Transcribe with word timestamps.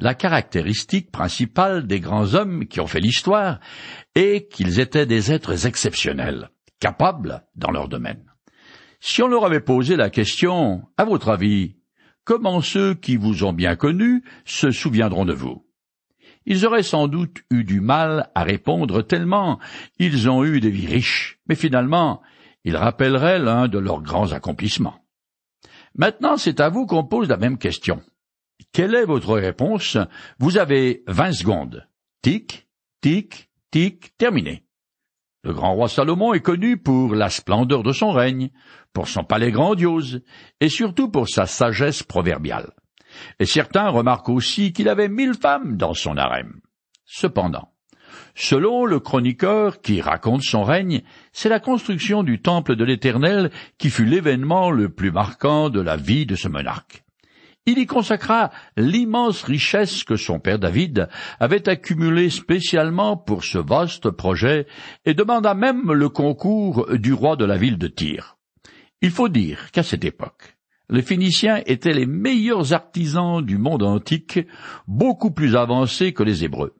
la 0.00 0.14
caractéristique 0.14 1.10
principale 1.10 1.86
des 1.86 2.00
grands 2.00 2.34
hommes 2.34 2.66
qui 2.66 2.80
ont 2.80 2.86
fait 2.86 3.00
l'histoire 3.00 3.60
est 4.14 4.50
qu'ils 4.50 4.80
étaient 4.80 5.06
des 5.06 5.30
êtres 5.30 5.66
exceptionnels, 5.66 6.50
capables 6.80 7.44
dans 7.54 7.70
leur 7.70 7.88
domaine. 7.88 8.24
Si 9.00 9.22
on 9.22 9.28
leur 9.28 9.44
avait 9.44 9.60
posé 9.60 9.96
la 9.96 10.10
question, 10.10 10.82
à 10.96 11.04
votre 11.04 11.28
avis, 11.28 11.76
comment 12.24 12.60
ceux 12.60 12.94
qui 12.94 13.16
vous 13.16 13.44
ont 13.44 13.52
bien 13.52 13.76
connus 13.76 14.24
se 14.44 14.70
souviendront 14.70 15.24
de 15.24 15.32
vous? 15.32 15.66
Ils 16.46 16.64
auraient 16.64 16.82
sans 16.82 17.06
doute 17.06 17.42
eu 17.50 17.64
du 17.64 17.80
mal 17.80 18.30
à 18.34 18.42
répondre 18.42 19.02
tellement 19.02 19.58
ils 19.98 20.28
ont 20.28 20.44
eu 20.44 20.60
des 20.60 20.70
vies 20.70 20.86
riches, 20.86 21.38
mais 21.46 21.54
finalement, 21.54 22.22
ils 22.64 22.76
rappelleraient 22.76 23.38
l'un 23.38 23.68
de 23.68 23.78
leurs 23.78 24.02
grands 24.02 24.32
accomplissements. 24.32 25.04
Maintenant, 25.94 26.36
c'est 26.36 26.60
à 26.60 26.68
vous 26.70 26.86
qu'on 26.86 27.04
pose 27.04 27.28
la 27.28 27.36
même 27.36 27.58
question. 27.58 28.02
Quelle 28.72 28.94
est 28.94 29.04
votre 29.04 29.34
réponse? 29.34 29.98
Vous 30.38 30.58
avez 30.58 31.02
vingt 31.06 31.32
secondes. 31.32 31.86
Tic, 32.22 32.68
tic, 33.00 33.50
tic, 33.70 34.16
terminé. 34.18 34.64
Le 35.42 35.54
grand 35.54 35.74
roi 35.74 35.88
Salomon 35.88 36.34
est 36.34 36.40
connu 36.40 36.76
pour 36.76 37.14
la 37.14 37.30
splendeur 37.30 37.82
de 37.82 37.92
son 37.92 38.12
règne, 38.12 38.50
pour 38.92 39.08
son 39.08 39.24
palais 39.24 39.50
grandiose, 39.50 40.22
et 40.60 40.68
surtout 40.68 41.08
pour 41.08 41.28
sa 41.28 41.46
sagesse 41.46 42.02
proverbiale. 42.02 42.72
Et 43.38 43.46
certains 43.46 43.88
remarquent 43.88 44.28
aussi 44.28 44.72
qu'il 44.72 44.88
avait 44.88 45.08
mille 45.08 45.34
femmes 45.34 45.76
dans 45.76 45.94
son 45.94 46.16
harem. 46.18 46.60
Cependant, 47.06 47.72
selon 48.34 48.84
le 48.84 49.00
chroniqueur 49.00 49.80
qui 49.80 50.00
raconte 50.00 50.42
son 50.42 50.62
règne, 50.62 51.02
c'est 51.32 51.48
la 51.48 51.58
construction 51.58 52.22
du 52.22 52.42
temple 52.42 52.76
de 52.76 52.84
l'Éternel 52.84 53.50
qui 53.78 53.90
fut 53.90 54.04
l'événement 54.04 54.70
le 54.70 54.90
plus 54.90 55.10
marquant 55.10 55.70
de 55.70 55.80
la 55.80 55.96
vie 55.96 56.26
de 56.26 56.36
ce 56.36 56.48
monarque. 56.48 57.02
Il 57.70 57.78
y 57.78 57.86
consacra 57.86 58.50
l'immense 58.76 59.44
richesse 59.44 60.02
que 60.02 60.16
son 60.16 60.40
père 60.40 60.58
David 60.58 61.08
avait 61.38 61.68
accumulée 61.68 62.28
spécialement 62.28 63.16
pour 63.16 63.44
ce 63.44 63.58
vaste 63.58 64.10
projet 64.10 64.66
et 65.04 65.14
demanda 65.14 65.54
même 65.54 65.92
le 65.92 66.08
concours 66.08 66.88
du 66.98 67.12
roi 67.12 67.36
de 67.36 67.44
la 67.44 67.56
ville 67.56 67.78
de 67.78 67.86
Tyr. 67.86 68.38
Il 69.02 69.12
faut 69.12 69.28
dire 69.28 69.70
qu'à 69.70 69.84
cette 69.84 70.04
époque, 70.04 70.56
les 70.88 71.02
Phéniciens 71.02 71.62
étaient 71.64 71.92
les 71.92 72.06
meilleurs 72.06 72.72
artisans 72.72 73.40
du 73.40 73.56
monde 73.56 73.84
antique, 73.84 74.40
beaucoup 74.88 75.30
plus 75.30 75.54
avancés 75.54 76.12
que 76.12 76.24
les 76.24 76.42
Hébreux. 76.42 76.74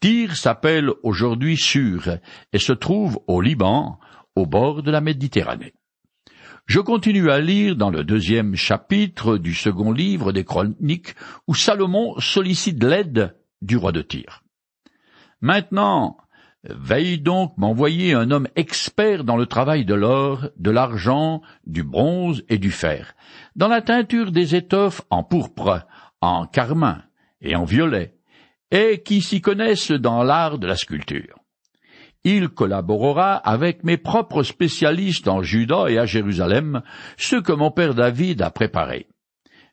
Tyr 0.00 0.34
s'appelle 0.34 0.92
aujourd'hui 1.02 1.58
Sur 1.58 2.08
et 2.54 2.58
se 2.58 2.72
trouve 2.72 3.20
au 3.26 3.42
Liban, 3.42 3.98
au 4.34 4.46
bord 4.46 4.82
de 4.82 4.90
la 4.90 5.02
Méditerranée. 5.02 5.74
Je 6.66 6.80
continue 6.80 7.30
à 7.30 7.38
lire 7.38 7.76
dans 7.76 7.90
le 7.90 8.02
deuxième 8.02 8.56
chapitre 8.56 9.38
du 9.38 9.54
second 9.54 9.92
livre 9.92 10.32
des 10.32 10.42
Chroniques 10.42 11.14
où 11.46 11.54
Salomon 11.54 12.18
sollicite 12.18 12.82
l'aide 12.82 13.36
du 13.62 13.76
roi 13.76 13.92
de 13.92 14.02
Tyr. 14.02 14.42
Maintenant, 15.40 16.16
veille 16.64 17.20
donc 17.20 17.56
m'envoyer 17.56 18.14
un 18.14 18.32
homme 18.32 18.48
expert 18.56 19.22
dans 19.22 19.36
le 19.36 19.46
travail 19.46 19.84
de 19.84 19.94
l'or, 19.94 20.48
de 20.56 20.72
l'argent, 20.72 21.40
du 21.66 21.84
bronze 21.84 22.42
et 22.48 22.58
du 22.58 22.72
fer, 22.72 23.14
dans 23.54 23.68
la 23.68 23.80
teinture 23.80 24.32
des 24.32 24.56
étoffes 24.56 25.02
en 25.08 25.22
pourpre, 25.22 25.86
en 26.20 26.46
carmin 26.46 27.00
et 27.40 27.54
en 27.54 27.64
violet, 27.64 28.16
et 28.72 29.04
qui 29.04 29.22
s'y 29.22 29.40
connaissent 29.40 29.92
dans 29.92 30.24
l'art 30.24 30.58
de 30.58 30.66
la 30.66 30.74
sculpture 30.74 31.38
il 32.24 32.48
collaborera 32.48 33.36
avec 33.36 33.84
mes 33.84 33.96
propres 33.96 34.42
spécialistes 34.42 35.28
en 35.28 35.42
Juda 35.42 35.86
et 35.88 35.98
à 35.98 36.06
Jérusalem, 36.06 36.82
ceux 37.16 37.40
que 37.40 37.52
mon 37.52 37.70
père 37.70 37.94
David 37.94 38.42
a 38.42 38.50
préparés. 38.50 39.06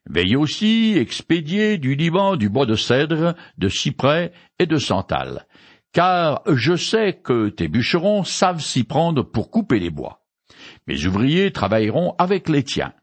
Veille 0.10 0.36
aussi 0.36 0.96
expédier 0.98 1.78
du 1.78 1.96
Liban 1.96 2.36
du 2.36 2.50
bois 2.50 2.66
de 2.66 2.76
cèdre, 2.76 3.36
de 3.58 3.70
cyprès 3.70 4.34
et 4.60 4.66
de 4.66 4.78
santal, 4.78 5.48
car 5.94 6.42
je 6.46 6.76
sais 6.76 7.14
que 7.14 7.50
tes 7.50 7.68
bûcherons 7.70 8.24
savent 8.24 8.62
s'y 8.62 8.84
prendre 8.84 9.24
pour 9.24 9.50
couper 9.50 9.80
les 9.80 9.90
bois. 9.90 10.22
Mes 10.88 11.06
ouvriers 11.06 11.52
travailleront 11.52 12.16
avec 12.18 12.50
les 12.50 12.64
tiens. 12.64 12.94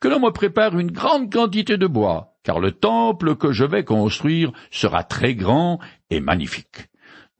Que 0.00 0.08
l'on 0.08 0.20
me 0.20 0.30
prépare 0.30 0.78
une 0.78 0.90
grande 0.90 1.32
quantité 1.32 1.78
de 1.78 1.86
bois, 1.86 2.36
car 2.42 2.60
le 2.60 2.72
temple 2.72 3.36
que 3.36 3.52
je 3.52 3.64
vais 3.64 3.84
construire 3.84 4.52
sera 4.70 5.02
très 5.02 5.34
grand 5.34 5.78
et 6.10 6.20
magnifique 6.20 6.88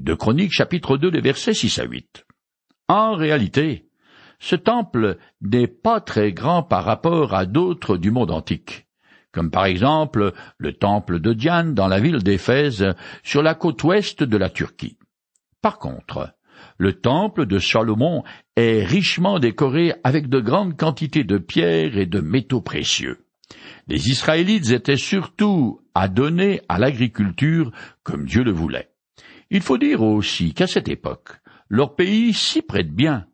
de 0.00 0.14
Chroniques 0.14 0.52
chapitre 0.52 0.96
2 0.96 1.10
les 1.10 1.20
versets 1.20 1.54
6 1.54 1.78
à 1.78 1.84
8. 1.84 2.24
En 2.88 3.14
réalité, 3.14 3.88
ce 4.40 4.56
temple 4.56 5.18
n'est 5.40 5.68
pas 5.68 6.00
très 6.00 6.32
grand 6.32 6.62
par 6.62 6.84
rapport 6.84 7.34
à 7.34 7.46
d'autres 7.46 7.96
du 7.96 8.10
monde 8.10 8.30
antique, 8.30 8.86
comme 9.32 9.50
par 9.50 9.66
exemple 9.66 10.32
le 10.58 10.72
temple 10.72 11.20
de 11.20 11.32
Diane 11.32 11.74
dans 11.74 11.88
la 11.88 12.00
ville 12.00 12.22
d'Éphèse 12.22 12.94
sur 13.22 13.42
la 13.42 13.54
côte 13.54 13.82
ouest 13.84 14.22
de 14.22 14.36
la 14.36 14.50
Turquie. 14.50 14.98
Par 15.62 15.78
contre, 15.78 16.34
le 16.76 16.92
temple 16.92 17.46
de 17.46 17.58
Salomon 17.58 18.24
est 18.56 18.84
richement 18.84 19.38
décoré 19.38 19.94
avec 20.02 20.28
de 20.28 20.40
grandes 20.40 20.76
quantités 20.76 21.24
de 21.24 21.38
pierres 21.38 21.96
et 21.96 22.06
de 22.06 22.20
métaux 22.20 22.60
précieux. 22.60 23.24
Les 23.86 24.08
Israélites 24.08 24.70
étaient 24.70 24.96
surtout 24.96 25.80
adonnés 25.94 26.60
à 26.68 26.78
l'agriculture 26.78 27.70
comme 28.02 28.24
Dieu 28.24 28.42
le 28.42 28.52
voulait. 28.52 28.93
Il 29.50 29.62
faut 29.62 29.78
dire 29.78 30.02
aussi 30.02 30.54
qu'à 30.54 30.66
cette 30.66 30.88
époque, 30.88 31.30
leur 31.68 31.94
pays 31.94 32.32
s'y 32.32 32.62
prête 32.62 32.90
bien, 32.90 33.26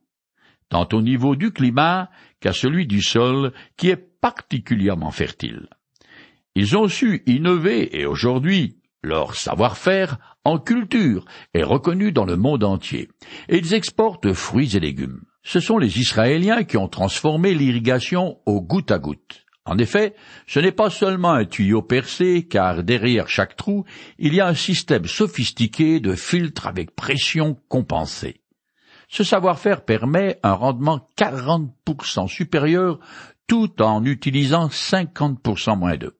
tant 0.68 0.88
au 0.92 1.02
niveau 1.02 1.36
du 1.36 1.52
climat 1.52 2.10
qu'à 2.40 2.52
celui 2.52 2.86
du 2.86 3.02
sol, 3.02 3.52
qui 3.76 3.88
est 3.88 3.96
particulièrement 4.20 5.10
fertile. 5.10 5.68
Ils 6.54 6.76
ont 6.76 6.88
su 6.88 7.22
innover 7.26 7.98
et 7.98 8.06
aujourd'hui, 8.06 8.78
leur 9.02 9.34
savoir-faire 9.34 10.18
en 10.44 10.58
culture 10.58 11.24
est 11.54 11.62
reconnu 11.62 12.12
dans 12.12 12.24
le 12.24 12.36
monde 12.36 12.64
entier, 12.64 13.08
et 13.48 13.58
ils 13.58 13.74
exportent 13.74 14.32
fruits 14.32 14.76
et 14.76 14.80
légumes. 14.80 15.22
Ce 15.42 15.60
sont 15.60 15.78
les 15.78 15.98
Israéliens 15.98 16.64
qui 16.64 16.76
ont 16.76 16.88
transformé 16.88 17.54
l'irrigation 17.54 18.38
au 18.46 18.60
goutte 18.60 18.90
à 18.90 18.98
goutte. 18.98 19.46
En 19.70 19.78
effet, 19.78 20.16
ce 20.48 20.58
n'est 20.58 20.72
pas 20.72 20.90
seulement 20.90 21.30
un 21.30 21.44
tuyau 21.44 21.80
percé, 21.80 22.44
car 22.48 22.82
derrière 22.82 23.28
chaque 23.28 23.54
trou, 23.54 23.84
il 24.18 24.34
y 24.34 24.40
a 24.40 24.48
un 24.48 24.54
système 24.54 25.06
sophistiqué 25.06 26.00
de 26.00 26.16
filtres 26.16 26.66
avec 26.66 26.96
pression 26.96 27.56
compensée. 27.68 28.40
Ce 29.08 29.22
savoir-faire 29.22 29.84
permet 29.84 30.40
un 30.42 30.54
rendement 30.54 31.06
40% 31.16 32.26
supérieur 32.26 32.98
tout 33.46 33.80
en 33.80 34.04
utilisant 34.04 34.66
50% 34.66 35.78
moins 35.78 35.96
d'eau. 35.96 36.14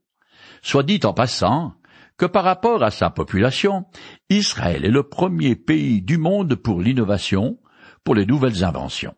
Soit 0.62 0.84
dit 0.84 1.00
en 1.03 1.12
passant 1.12 1.75
que 2.19 2.27
par 2.27 2.44
rapport 2.44 2.84
à 2.84 2.93
sa 2.93 3.10
population, 3.10 3.84
Israël 4.28 4.84
est 4.84 4.91
le 4.91 5.03
premier 5.03 5.56
pays 5.56 6.03
du 6.03 6.19
monde 6.19 6.55
pour 6.55 6.81
l'innovation, 6.81 7.59
pour 8.05 8.15
les 8.15 8.27
nouvelles 8.27 8.62
inventions. 8.62 9.16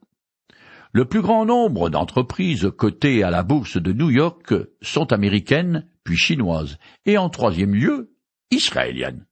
Le 0.95 1.07
plus 1.07 1.23
grand 1.23 1.47
nombre 1.47 1.89
d'entreprises 1.89 2.71
cotées 2.77 3.23
à 3.23 3.31
la 3.31 3.43
bourse 3.43 3.79
de 3.79 3.95
New 3.95 4.11
York 4.11 4.53
sont 4.83 5.11
américaines, 5.11 5.87
puis 6.05 6.19
chinoises, 6.19 6.77
et 7.07 7.17
en 7.17 7.31
troisième 7.31 7.75
lieu, 7.75 8.15
israéliennes. 8.51 9.25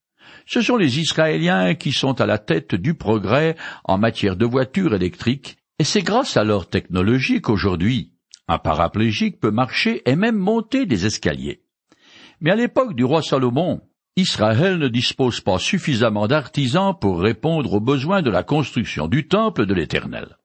Ce 0.46 0.62
sont 0.62 0.78
les 0.78 1.00
Israéliens 1.00 1.74
qui 1.74 1.92
sont 1.92 2.18
à 2.18 2.24
la 2.24 2.38
tête 2.38 2.74
du 2.74 2.94
progrès 2.94 3.56
en 3.84 3.98
matière 3.98 4.36
de 4.36 4.46
voitures 4.46 4.94
électriques, 4.94 5.58
et 5.78 5.84
c'est 5.84 6.00
grâce 6.00 6.38
à 6.38 6.44
leur 6.44 6.66
technologie 6.66 7.42
qu'aujourd'hui, 7.42 8.14
un 8.48 8.58
paraplégique 8.58 9.38
peut 9.38 9.50
marcher 9.50 10.00
et 10.06 10.16
même 10.16 10.38
monter 10.38 10.86
des 10.86 11.04
escaliers. 11.04 11.62
Mais 12.40 12.52
à 12.52 12.56
l'époque 12.56 12.94
du 12.94 13.04
roi 13.04 13.22
Salomon, 13.22 13.82
Israël 14.16 14.78
ne 14.78 14.88
dispose 14.88 15.42
pas 15.42 15.58
suffisamment 15.58 16.26
d'artisans 16.26 16.94
pour 16.98 17.20
répondre 17.20 17.74
aux 17.74 17.80
besoins 17.80 18.22
de 18.22 18.30
la 18.30 18.44
construction 18.44 19.08
du 19.08 19.28
temple 19.28 19.66
de 19.66 19.74
l'Éternel. 19.74 20.38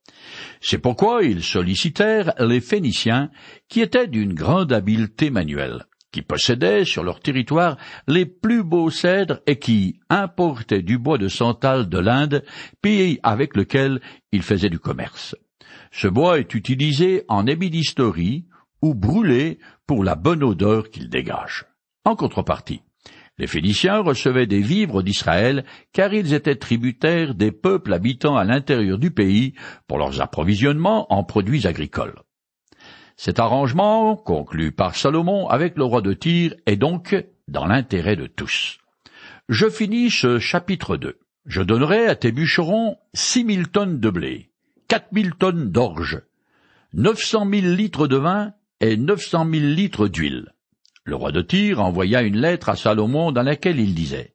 C'est 0.61 0.77
pourquoi 0.77 1.23
ils 1.23 1.43
sollicitèrent 1.43 2.33
les 2.39 2.61
Phéniciens, 2.61 3.29
qui 3.69 3.81
étaient 3.81 4.07
d'une 4.07 4.33
grande 4.33 4.73
habileté 4.73 5.29
manuelle, 5.29 5.85
qui 6.11 6.21
possédaient 6.21 6.85
sur 6.85 7.03
leur 7.03 7.19
territoire 7.19 7.77
les 8.07 8.25
plus 8.25 8.63
beaux 8.63 8.89
cèdres 8.89 9.39
et 9.47 9.59
qui 9.59 9.99
importaient 10.09 10.81
du 10.81 10.97
bois 10.97 11.17
de 11.17 11.27
santal 11.27 11.89
de 11.89 11.99
l'Inde, 11.99 12.43
pays 12.81 13.19
avec 13.23 13.55
lequel 13.55 14.01
ils 14.31 14.43
faisaient 14.43 14.69
du 14.69 14.79
commerce. 14.79 15.35
Ce 15.91 16.07
bois 16.07 16.39
est 16.39 16.53
utilisé 16.53 17.23
en 17.27 17.47
ébénisterie 17.47 18.45
ou 18.81 18.93
brûlé 18.93 19.59
pour 19.87 20.03
la 20.03 20.15
bonne 20.15 20.43
odeur 20.43 20.89
qu'il 20.89 21.09
dégage. 21.09 21.65
En 22.05 22.15
contrepartie, 22.15 22.81
les 23.37 23.47
Phéniciens 23.47 23.99
recevaient 23.99 24.47
des 24.47 24.61
vivres 24.61 25.03
d'Israël, 25.03 25.65
car 25.91 26.13
ils 26.13 26.33
étaient 26.33 26.55
tributaires 26.55 27.35
des 27.35 27.51
peuples 27.51 27.93
habitant 27.93 28.37
à 28.37 28.45
l'intérieur 28.45 28.97
du 28.97 29.11
pays 29.11 29.53
pour 29.87 29.97
leurs 29.97 30.21
approvisionnements 30.21 31.11
en 31.13 31.23
produits 31.23 31.67
agricoles. 31.67 32.21
Cet 33.17 33.39
arrangement, 33.39 34.15
conclu 34.15 34.71
par 34.71 34.95
Salomon 34.95 35.47
avec 35.47 35.77
le 35.77 35.83
roi 35.83 36.01
de 36.01 36.13
Tyr, 36.13 36.55
est 36.65 36.75
donc 36.77 37.15
dans 37.47 37.65
l'intérêt 37.65 38.15
de 38.15 38.27
tous. 38.27 38.77
Je 39.49 39.69
finis 39.69 40.09
ce 40.09 40.39
chapitre 40.39 40.97
2. 40.97 41.19
Je 41.45 41.61
donnerai 41.61 42.07
à 42.07 42.15
tes 42.15 42.31
bûcherons 42.31 42.97
six 43.13 43.43
mille 43.43 43.67
tonnes 43.67 43.99
de 43.99 44.09
blé, 44.09 44.49
quatre 44.87 45.11
mille 45.11 45.35
tonnes 45.35 45.69
d'orge, 45.69 46.21
neuf 46.93 47.19
cent 47.19 47.45
mille 47.45 47.75
litres 47.75 48.07
de 48.07 48.17
vin 48.17 48.53
et 48.79 48.97
neuf 48.97 49.21
cent 49.21 49.45
mille 49.45 49.75
litres 49.75 50.07
d'huile. 50.07 50.54
Le 51.07 51.15
roi 51.15 51.31
de 51.31 51.43
Tyr 51.43 51.79
envoya 51.81 52.23
une 52.23 52.41
lettre 52.41 52.69
à 52.69 52.75
Salomon 52.75 53.31
dans 53.31 53.43
laquelle 53.43 53.79
il 53.79 53.93
disait 53.93 54.33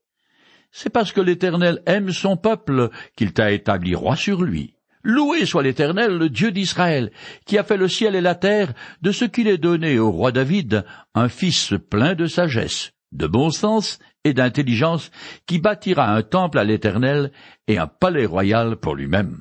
C'est 0.71 0.89
parce 0.89 1.11
que 1.11 1.21
l'Éternel 1.21 1.83
aime 1.85 2.13
son 2.13 2.37
peuple 2.37 2.91
qu'il 3.17 3.33
t'a 3.33 3.51
établi 3.51 3.97
roi 3.97 4.15
sur 4.15 4.43
lui. 4.43 4.75
Loué 5.03 5.47
soit 5.47 5.65
l'Éternel, 5.65 6.17
le 6.17 6.29
Dieu 6.29 6.53
d'Israël, 6.53 7.11
qui 7.45 7.59
a 7.59 7.65
fait 7.65 7.77
le 7.77 7.89
ciel 7.89 8.15
et 8.15 8.21
la 8.21 8.37
terre, 8.37 8.73
de 9.03 9.11
ce 9.11 9.25
qu'il 9.25 9.49
est 9.49 9.59
donné 9.59 9.99
au 9.99 10.13
roi 10.13 10.31
David 10.31 10.85
un 11.17 11.29
fils 11.29 11.75
plein 11.91 12.15
de 12.15 12.27
sagesse, 12.27 12.93
de 13.11 13.27
bon 13.27 13.51
sens 13.51 13.99
et 14.23 14.33
d'intelligence, 14.33 15.11
qui 15.47 15.59
bâtira 15.59 16.15
un 16.15 16.23
temple 16.23 16.59
à 16.59 16.65
l'Éternel 16.65 17.33
et 17.67 17.79
un 17.79 17.89
palais 17.89 18.27
royal 18.27 18.77
pour 18.77 18.95
lui-même. 18.95 19.41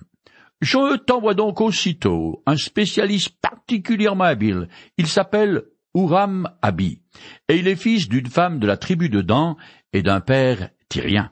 Je 0.62 0.98
t'envoie 0.98 1.36
donc 1.36 1.62
aussitôt 1.62 2.42
un 2.48 2.58
spécialiste 2.58 3.36
particulièrement 3.40 4.24
habile. 4.24 4.68
Il 4.98 5.06
s'appelle 5.06 5.66
Uram 6.00 6.50
Abi, 6.62 7.01
et 7.50 7.57
il 7.57 7.68
est 7.68 7.75
fils 7.75 8.07
d'une 8.07 8.28
femme 8.28 8.60
de 8.60 8.68
la 8.68 8.78
tribu 8.78 9.10
de 9.10 9.22
Dan 9.22 9.56
et 9.92 10.01
d'un 10.01 10.22
père 10.22 10.69
tyrien. 10.88 11.31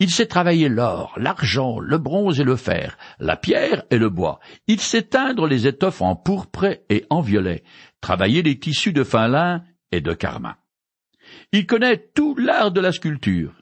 Il 0.00 0.10
sait 0.10 0.26
travailler 0.26 0.70
l'or, 0.70 1.12
l'argent, 1.18 1.78
le 1.78 1.98
bronze 1.98 2.40
et 2.40 2.44
le 2.44 2.56
fer, 2.56 2.96
la 3.18 3.36
pierre 3.36 3.84
et 3.90 3.98
le 3.98 4.08
bois. 4.08 4.40
Il 4.66 4.80
sait 4.80 5.02
teindre 5.02 5.46
les 5.46 5.66
étoffes 5.66 6.00
en 6.00 6.16
pourpre 6.16 6.78
et 6.88 7.04
en 7.10 7.20
violet, 7.20 7.62
travailler 8.00 8.42
les 8.42 8.58
tissus 8.58 8.94
de 8.94 9.04
fin 9.04 9.28
lin 9.28 9.62
et 9.92 10.00
de 10.00 10.14
carmin. 10.14 10.56
Il 11.52 11.66
connaît 11.66 11.98
tout 12.14 12.34
l'art 12.36 12.72
de 12.72 12.80
la 12.80 12.92
sculpture. 12.92 13.52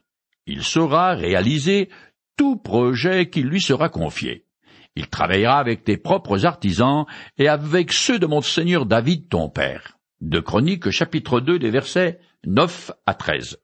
Il 0.47 0.63
saura 0.63 1.15
réaliser 1.15 1.89
tout 2.37 2.57
projet 2.57 3.29
qui 3.31 3.43
lui 3.43 3.61
sera 3.61 3.89
confié. 3.89 4.45
Il 4.95 5.09
travaillera 5.09 5.59
avec 5.59 5.83
tes 5.83 5.97
propres 5.97 6.47
artisans 6.47 7.05
et 7.37 7.49
avec 7.49 7.93
ceux 7.93 8.21
de 8.21 8.27
mon 8.27 8.43
Seigneur 8.43 8.87
David 8.87 9.29
ton 9.29 9.51
père. 9.51 9.96
De 10.23 10.41
Chroniques 10.41 10.89
chapitre 10.89 11.41
2 11.41 11.59
des 11.59 11.69
versets 11.69 12.19
9 12.47 12.91
à 13.05 13.13
13. 13.13 13.59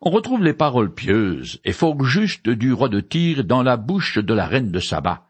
On 0.00 0.10
retrouve 0.10 0.44
les 0.44 0.52
paroles 0.52 0.94
pieuses 0.94 1.60
et 1.64 1.72
fort 1.72 2.04
justes 2.04 2.48
du 2.48 2.72
roi 2.72 2.88
de 2.88 3.00
Tyr 3.00 3.42
dans 3.42 3.64
la 3.64 3.76
bouche 3.76 4.18
de 4.18 4.34
la 4.34 4.46
reine 4.46 4.70
de 4.70 4.78
Saba. 4.78 5.26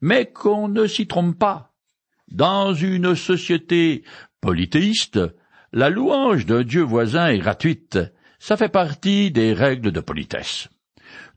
Mais 0.00 0.26
qu'on 0.26 0.66
ne 0.66 0.88
s'y 0.88 1.06
trompe 1.06 1.38
pas. 1.38 1.72
Dans 2.26 2.74
une 2.74 3.14
société 3.14 4.02
polythéiste, 4.40 5.20
la 5.72 5.88
louange 5.88 6.46
d'un 6.46 6.64
dieu 6.64 6.82
voisin 6.82 7.28
est 7.28 7.38
gratuite. 7.38 8.00
Ça 8.40 8.56
fait 8.56 8.68
partie 8.68 9.30
des 9.30 9.52
règles 9.52 9.92
de 9.92 10.00
politesse. 10.00 10.68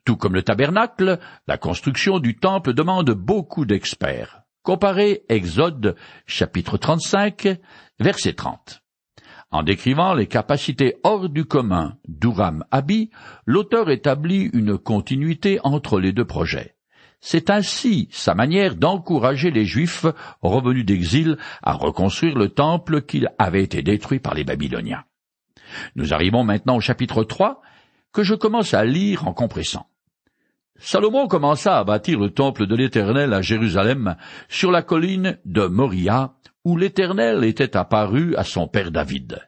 Tout 0.06 0.18
comme 0.18 0.34
le 0.34 0.42
tabernacle, 0.42 1.20
la 1.46 1.60
construction 1.60 2.18
du 2.18 2.36
temple 2.36 2.74
demande 2.74 3.12
beaucoup 3.12 3.66
d'experts. 3.66 4.39
Comparez 4.70 5.24
Exode 5.30 5.96
chapitre 6.28 6.78
35, 6.78 7.58
verset 8.00 8.34
30. 8.34 8.84
En 9.50 9.64
décrivant 9.64 10.14
les 10.14 10.28
capacités 10.28 10.98
hors 11.04 11.28
du 11.28 11.46
commun 11.46 11.98
d'Uram 12.08 12.64
Abi, 12.70 13.10
l'auteur 13.48 13.90
établit 13.90 14.48
une 14.54 14.78
continuité 14.78 15.60
entre 15.64 16.00
les 16.00 16.14
deux 16.14 16.24
projets. 16.24 16.76
C'est 17.20 17.50
ainsi 17.50 18.10
sa 18.12 18.36
manière 18.36 18.76
d'encourager 18.76 19.50
les 19.50 19.66
Juifs 19.66 20.06
revenus 20.44 20.86
d'exil 20.86 21.40
à 21.64 21.74
reconstruire 21.74 22.36
le 22.36 22.50
temple 22.50 23.02
qui 23.02 23.26
avait 23.40 23.64
été 23.64 23.82
détruit 23.82 24.20
par 24.20 24.36
les 24.36 24.44
Babyloniens. 24.44 25.04
Nous 25.96 26.14
arrivons 26.14 26.44
maintenant 26.44 26.76
au 26.76 26.80
chapitre 26.80 27.24
3 27.24 27.60
que 28.14 28.22
je 28.22 28.36
commence 28.36 28.76
à 28.76 28.86
lire 28.86 29.28
en 29.28 29.34
compressant. 29.34 29.88
Salomon 30.82 31.28
commença 31.28 31.78
à 31.78 31.84
bâtir 31.84 32.20
le 32.20 32.30
temple 32.30 32.66
de 32.66 32.76
l'Éternel 32.76 33.34
à 33.34 33.42
Jérusalem, 33.42 34.16
sur 34.48 34.72
la 34.72 34.82
colline 34.82 35.38
de 35.44 35.66
Moria, 35.66 36.36
où 36.64 36.78
l'Éternel 36.78 37.44
était 37.44 37.76
apparu 37.76 38.36
à 38.38 38.44
son 38.44 38.68
père 38.68 38.92
David, 38.92 39.40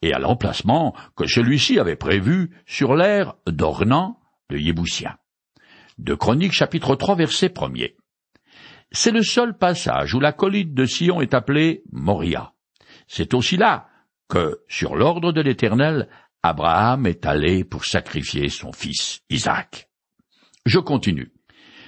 et 0.00 0.14
à 0.14 0.18
l'emplacement 0.18 0.94
que 1.14 1.26
celui-ci 1.26 1.78
avait 1.78 1.96
prévu 1.96 2.50
sur 2.66 2.94
l'air 2.94 3.34
d'Ornan 3.46 4.18
de 4.50 4.56
Yéboussien. 4.56 5.16
De 5.98 6.14
Chroniques 6.14 6.52
chapitre 6.52 6.94
3 6.94 7.16
verset 7.16 7.52
1 7.60 7.72
C'est 8.90 9.10
le 9.10 9.22
seul 9.22 9.58
passage 9.58 10.14
où 10.14 10.20
la 10.20 10.32
colline 10.32 10.72
de 10.72 10.86
Sion 10.86 11.20
est 11.20 11.34
appelée 11.34 11.82
Moria. 11.92 12.52
C'est 13.06 13.34
aussi 13.34 13.56
là 13.56 13.88
que, 14.28 14.60
sur 14.68 14.96
l'ordre 14.96 15.32
de 15.32 15.40
l'Éternel, 15.42 16.08
Abraham 16.42 17.06
est 17.06 17.26
allé 17.26 17.64
pour 17.64 17.84
sacrifier 17.84 18.48
son 18.48 18.72
fils 18.72 19.20
Isaac. 19.28 19.87
Je 20.68 20.78
continue. 20.78 21.32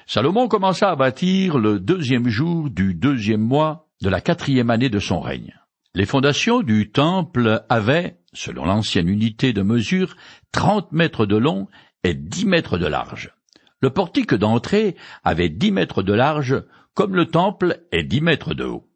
Salomon 0.06 0.48
commença 0.48 0.90
à 0.90 0.96
bâtir 0.96 1.58
le 1.58 1.78
deuxième 1.78 2.28
jour 2.28 2.70
du 2.70 2.94
deuxième 2.94 3.42
mois 3.42 3.90
de 4.00 4.08
la 4.08 4.22
quatrième 4.22 4.70
année 4.70 4.88
de 4.88 4.98
son 4.98 5.20
règne. 5.20 5.54
Les 5.94 6.06
fondations 6.06 6.62
du 6.62 6.90
temple 6.90 7.62
avaient, 7.68 8.16
selon 8.32 8.64
l'ancienne 8.64 9.10
unité 9.10 9.52
de 9.52 9.60
mesure, 9.60 10.16
trente 10.50 10.92
mètres 10.92 11.26
de 11.26 11.36
long 11.36 11.68
et 12.04 12.14
dix 12.14 12.46
mètres 12.46 12.78
de 12.78 12.86
large. 12.86 13.34
Le 13.82 13.90
portique 13.90 14.32
d'entrée 14.32 14.96
avait 15.24 15.50
dix 15.50 15.72
mètres 15.72 16.02
de 16.02 16.14
large, 16.14 16.62
comme 16.94 17.14
le 17.14 17.26
temple 17.26 17.82
est 17.92 18.04
dix 18.04 18.22
mètres 18.22 18.54
de 18.54 18.64
haut. 18.64 18.88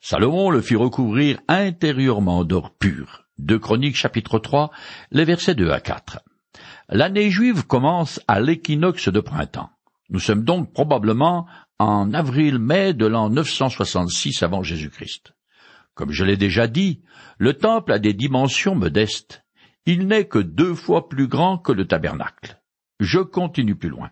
Salomon 0.00 0.50
le 0.50 0.60
fit 0.60 0.76
recouvrir 0.76 1.40
intérieurement 1.48 2.44
d'or 2.44 2.70
pur. 2.78 3.24
De 3.38 3.56
Chroniques 3.56 3.96
chapitre 3.96 4.38
3, 4.38 4.70
les 5.10 5.24
versets 5.24 5.56
2 5.56 5.68
à 5.72 5.80
4. 5.80 6.20
L'année 6.88 7.30
juive 7.30 7.66
commence 7.66 8.20
à 8.28 8.40
l'équinoxe 8.40 9.08
de 9.08 9.20
printemps. 9.20 9.70
Nous 10.10 10.20
sommes 10.20 10.44
donc 10.44 10.72
probablement 10.72 11.46
en 11.78 12.12
avril-mai 12.12 12.92
de 12.92 13.06
l'an 13.06 13.30
966 13.30 14.42
avant 14.42 14.62
Jésus-Christ. 14.62 15.32
Comme 15.94 16.12
je 16.12 16.24
l'ai 16.24 16.36
déjà 16.36 16.66
dit, 16.66 17.02
le 17.38 17.54
temple 17.54 17.92
a 17.92 17.98
des 17.98 18.14
dimensions 18.14 18.74
modestes. 18.74 19.44
Il 19.86 20.06
n'est 20.06 20.26
que 20.26 20.38
deux 20.38 20.74
fois 20.74 21.08
plus 21.08 21.26
grand 21.26 21.58
que 21.58 21.72
le 21.72 21.86
tabernacle. 21.86 22.60
Je 23.00 23.18
continue 23.18 23.74
plus 23.74 23.88
loin. 23.88 24.10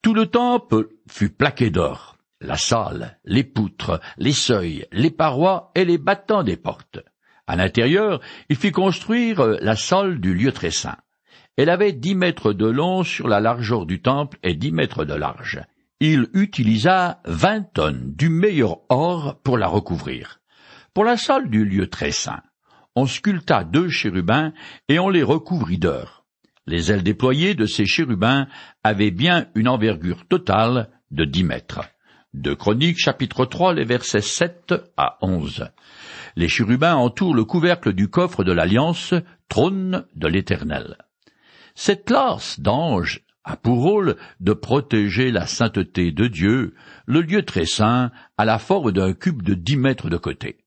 Tout 0.00 0.14
le 0.14 0.26
temple 0.26 0.90
fut 1.08 1.30
plaqué 1.30 1.70
d'or. 1.70 2.16
La 2.40 2.56
salle, 2.56 3.18
les 3.24 3.42
poutres, 3.42 4.00
les 4.16 4.32
seuils, 4.32 4.86
les 4.92 5.10
parois 5.10 5.72
et 5.74 5.84
les 5.84 5.98
battants 5.98 6.44
des 6.44 6.56
portes. 6.56 7.00
À 7.48 7.56
l'intérieur, 7.56 8.20
il 8.50 8.56
fit 8.56 8.72
construire 8.72 9.44
la 9.62 9.74
salle 9.74 10.20
du 10.20 10.34
lieu 10.34 10.52
très 10.52 10.70
saint. 10.70 10.98
Elle 11.56 11.70
avait 11.70 11.92
dix 11.92 12.14
mètres 12.14 12.52
de 12.52 12.66
long 12.66 13.02
sur 13.02 13.26
la 13.26 13.40
largeur 13.40 13.86
du 13.86 14.02
temple 14.02 14.38
et 14.42 14.54
dix 14.54 14.70
mètres 14.70 15.06
de 15.06 15.14
large. 15.14 15.62
Il 15.98 16.28
utilisa 16.34 17.20
vingt 17.24 17.62
tonnes 17.72 18.12
du 18.14 18.28
meilleur 18.28 18.80
or 18.90 19.40
pour 19.42 19.56
la 19.56 19.66
recouvrir. 19.66 20.40
Pour 20.92 21.04
la 21.04 21.16
salle 21.16 21.48
du 21.48 21.64
lieu 21.64 21.88
très 21.88 22.12
saint, 22.12 22.42
on 22.94 23.06
sculpta 23.06 23.64
deux 23.64 23.88
chérubins 23.88 24.52
et 24.88 24.98
on 24.98 25.08
les 25.08 25.22
recouvrit 25.22 25.78
d'or. 25.78 26.26
Les 26.66 26.92
ailes 26.92 27.02
déployées 27.02 27.54
de 27.54 27.64
ces 27.64 27.86
chérubins 27.86 28.46
avaient 28.84 29.10
bien 29.10 29.46
une 29.54 29.68
envergure 29.68 30.26
totale 30.28 30.90
de 31.10 31.24
dix 31.24 31.44
mètres. 31.44 31.80
De 32.34 32.52
Chroniques 32.52 32.98
chapitre 32.98 33.46
3 33.46 33.72
les 33.72 33.86
versets 33.86 34.20
7 34.20 34.74
à 34.98 35.16
11. 35.22 35.70
Les 36.38 36.46
chérubins 36.46 36.94
entourent 36.94 37.34
le 37.34 37.44
couvercle 37.44 37.92
du 37.92 38.06
coffre 38.06 38.44
de 38.44 38.52
l'Alliance, 38.52 39.12
trône 39.48 40.06
de 40.14 40.28
l'Éternel. 40.28 40.96
Cette 41.74 42.04
classe 42.04 42.60
d'anges 42.60 43.24
a 43.42 43.56
pour 43.56 43.82
rôle 43.82 44.14
de 44.38 44.52
protéger 44.52 45.32
la 45.32 45.48
sainteté 45.48 46.12
de 46.12 46.28
Dieu, 46.28 46.76
le 47.06 47.22
lieu 47.22 47.42
très 47.42 47.66
saint, 47.66 48.12
à 48.36 48.44
la 48.44 48.60
forme 48.60 48.92
d'un 48.92 49.14
cube 49.14 49.42
de 49.42 49.54
dix 49.54 49.76
mètres 49.76 50.10
de 50.10 50.16
côté. 50.16 50.58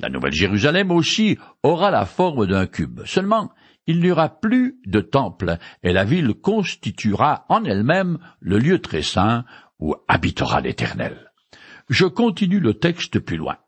La 0.00 0.08
Nouvelle 0.08 0.32
Jérusalem 0.32 0.90
aussi 0.90 1.38
aura 1.62 1.92
la 1.92 2.04
forme 2.04 2.48
d'un 2.48 2.66
cube. 2.66 3.02
Seulement, 3.04 3.52
il 3.86 4.00
n'y 4.00 4.10
aura 4.10 4.28
plus 4.28 4.80
de 4.86 4.98
temple, 4.98 5.58
et 5.84 5.92
la 5.92 6.02
ville 6.02 6.34
constituera 6.34 7.46
en 7.48 7.62
elle-même 7.62 8.18
le 8.40 8.58
lieu 8.58 8.80
très 8.80 9.02
saint 9.02 9.44
où 9.78 9.94
habitera 10.08 10.60
l'Éternel. 10.60 11.30
Je 11.88 12.06
continue 12.06 12.58
le 12.58 12.74
texte 12.74 13.20
plus 13.20 13.36
loin. 13.36 13.58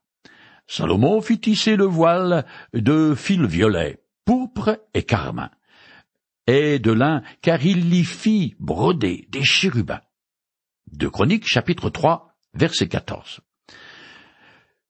Salomon 0.69 1.21
fit 1.21 1.41
tisser 1.41 1.75
le 1.75 1.87
voile 1.87 2.47
de 2.73 3.15
fil 3.17 3.47
violet, 3.47 4.01
pourpre 4.25 4.79
et 4.95 5.03
carmin 5.03 5.51
et 6.49 6.79
de 6.79 6.93
lin, 6.93 7.23
car 7.43 7.65
il 7.65 7.91
l'y 7.91 8.05
fit 8.05 8.57
broder 8.59 9.29
des 9.29 9.45
chérubins. 9.45 10.01
De 10.91 11.07
Chroniques, 11.07 11.47
chapitre 11.47 11.91
3, 11.91 12.35
verset 12.55 12.89
14. 12.89 13.41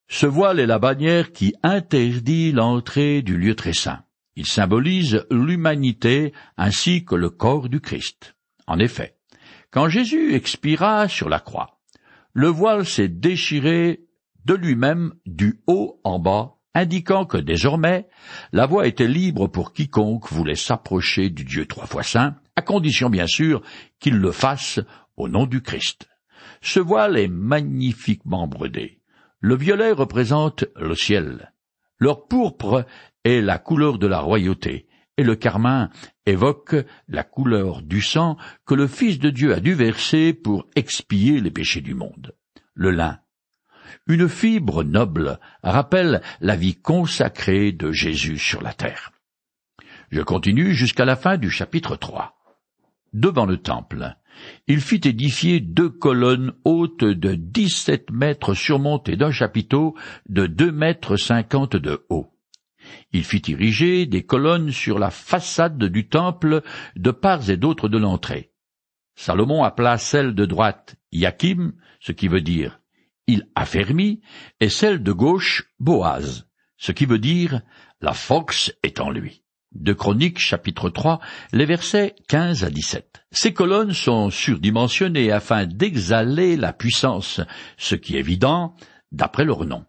Ce 0.07 0.25
voile 0.25 0.61
est 0.61 0.67
la 0.67 0.79
bannière 0.79 1.33
qui 1.33 1.55
interdit 1.65 2.53
l'entrée 2.53 3.23
du 3.23 3.37
lieu 3.37 3.57
très 3.57 3.73
saint. 3.73 4.05
Il 4.37 4.47
symbolise 4.47 5.27
l'humanité 5.33 6.33
ainsi 6.57 7.05
que 7.05 7.17
le 7.17 7.29
corps 7.29 7.69
du 7.69 7.81
Christ. 7.81 8.37
En 8.69 8.79
effet, 8.79 9.17
quand 9.73 9.89
Jésus 9.89 10.35
expira 10.35 11.09
sur 11.09 11.29
la 11.29 11.41
croix, 11.41 11.81
le 12.35 12.47
voile 12.47 12.87
s'est 12.87 13.09
déchiré 13.09 14.08
de 14.45 14.55
lui-même 14.55 15.15
du 15.27 15.61
haut 15.67 16.01
en 16.05 16.19
bas 16.19 16.59
indiquant 16.75 17.25
que 17.25 17.39
désormais 17.39 18.09
la 18.53 18.67
voie 18.67 18.87
était 18.87 19.09
libre 19.09 19.49
pour 19.49 19.73
quiconque 19.73 20.31
voulait 20.31 20.55
s'approcher 20.55 21.31
du 21.31 21.45
Dieu 21.45 21.67
trois 21.67 21.87
fois 21.87 22.03
saint, 22.03 22.37
à 22.57 22.63
condition 22.63 23.11
bien 23.11 23.27
sûr 23.27 23.63
qu'il 23.99 24.17
le 24.17 24.33
fasse 24.33 24.81
au 25.17 25.29
nom 25.29 25.47
du 25.47 25.61
Christ. 25.61 26.09
Ce 26.61 26.81
voile 26.81 27.19
est 27.19 27.29
magnifiquement 27.29 28.47
brodé. 28.47 29.01
Le 29.41 29.57
violet 29.57 29.93
représente 29.93 30.65
le 30.77 30.95
ciel. 30.95 31.53
Leur 31.99 32.27
pourpre 32.27 32.85
est 33.25 33.41
la 33.41 33.59
couleur 33.59 33.99
de 33.99 34.07
la 34.07 34.21
royauté, 34.21 34.87
et 35.17 35.25
le 35.25 35.35
carmin 35.35 35.91
évoque 36.27 36.77
la 37.09 37.25
couleur 37.25 37.83
du 37.83 38.01
sang 38.01 38.37
que 38.67 38.75
le 38.75 38.87
Fils 38.87 39.19
de 39.19 39.31
Dieu 39.31 39.53
a 39.53 39.61
dû 39.61 39.75
verser 39.75 40.33
pour 40.33 40.67
expier 40.77 41.41
les 41.41 41.51
péchés 41.51 41.81
du 41.81 41.95
monde. 41.95 42.35
Le 42.75 42.93
lin, 42.93 43.19
une 44.07 44.29
fibre 44.29 44.85
noble, 44.85 45.39
rappelle 45.63 46.23
la 46.41 46.57
vie 46.57 46.77
consacrée 46.77 47.73
de 47.73 47.93
Jésus 47.93 48.39
sur 48.39 48.63
la 48.63 48.73
terre. 48.73 49.13
Je 50.11 50.23
continue 50.23 50.75
jusqu'à 50.75 51.05
la 51.05 51.17
fin 51.17 51.37
du 51.37 51.51
chapitre 51.51 51.97
3. 51.97 52.35
Devant 53.13 53.47
le 53.47 53.59
temple, 53.59 54.17
il 54.67 54.81
fit 54.81 55.01
édifier 55.05 55.61
deux 55.61 55.91
colonnes 55.91 56.53
hautes 56.65 57.05
de 57.05 57.35
dix-sept 57.35 58.11
mètres 58.11 58.55
surmontées 58.55 59.17
d'un 59.17 59.31
chapiteau 59.31 59.95
de 60.29 60.47
deux 60.47 60.73
mètres 60.73 61.17
cinquante 61.17 61.77
de 61.77 62.05
haut. 62.09 62.33
Il 63.13 63.25
fit 63.25 63.43
ériger 63.49 64.07
des 64.07 64.25
colonnes 64.25 64.71
sur 64.71 64.99
la 64.99 65.11
façade 65.11 65.83
du 65.83 66.09
temple 66.09 66.63
de 66.97 67.11
parts 67.11 67.51
et 67.51 67.57
d'autres 67.57 67.89
de 67.89 67.99
l'entrée. 67.99 68.53
Salomon 69.15 69.65
appela 69.65 69.99
celle 69.99 70.35
de 70.35 70.47
droite 70.47 70.97
Yakim, 71.13 71.73
ce 72.01 72.13
qui 72.13 72.29
veut 72.29 72.41
dire 72.41 72.78
il 73.29 73.47
affermit, 73.55 74.21
et 74.59 74.69
celle 74.69 75.05
de 75.05 75.13
gauche 75.13 75.71
Boaz, 75.79 76.49
ce 76.77 76.91
qui 76.91 77.07
veut 77.07 77.21
dire 77.21 77.63
la 78.01 78.13
force 78.13 78.73
est 78.83 79.01
en 79.01 79.11
lui 79.11 79.43
de 79.73 79.93
Chroniques 79.93 80.39
chapitre 80.39 80.91
3, 80.91 81.21
les 81.53 81.67
versets 81.67 82.15
15 82.29 82.65
à 82.65 82.71
17. 82.71 83.25
Ces 83.31 83.53
colonnes 83.53 83.93
sont 83.93 84.31
surdimensionnées 84.31 85.31
afin 85.31 85.67
d'exhaler 85.67 86.57
la 86.57 86.73
puissance, 86.73 87.41
ce 87.77 87.95
qui 87.95 88.17
est 88.17 88.21
évident 88.21 88.75
d'après 89.13 89.45
leur 89.45 89.65
nom. 89.65 89.85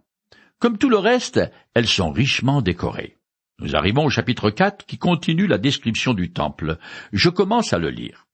Comme 0.59 0.77
tout 0.77 0.89
le 0.89 0.97
reste, 0.97 1.39
elles 1.73 1.87
sont 1.87 2.11
richement 2.11 2.61
décorées. 2.61 3.17
Nous 3.59 3.75
arrivons 3.75 4.05
au 4.05 4.09
chapitre 4.09 4.49
4 4.49 4.85
qui 4.85 4.97
continue 4.97 5.47
la 5.47 5.57
description 5.57 6.13
du 6.13 6.31
temple. 6.31 6.77
Je 7.11 7.29
commence 7.29 7.73
à 7.73 7.77
le 7.77 7.89
lire. 7.89 8.27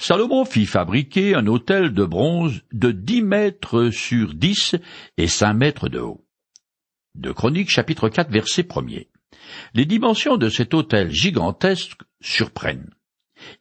Salomon 0.00 0.44
fit 0.44 0.66
fabriquer 0.66 1.34
un 1.34 1.48
autel 1.48 1.92
de 1.92 2.04
bronze 2.04 2.62
de 2.72 2.92
dix 2.92 3.20
mètres 3.20 3.90
sur 3.90 4.32
dix 4.32 4.76
et 5.16 5.26
cinq 5.26 5.54
mètres 5.54 5.88
de 5.88 5.98
haut. 5.98 6.24
De 7.16 7.32
Chroniques 7.32 7.68
chapitre 7.68 8.08
4 8.08 8.30
verset 8.30 8.68
1 8.74 8.86
les 9.74 9.86
dimensions 9.86 10.36
de 10.36 10.48
cet 10.48 10.72
autel 10.72 11.10
gigantesque 11.10 12.00
surprennent. 12.20 12.90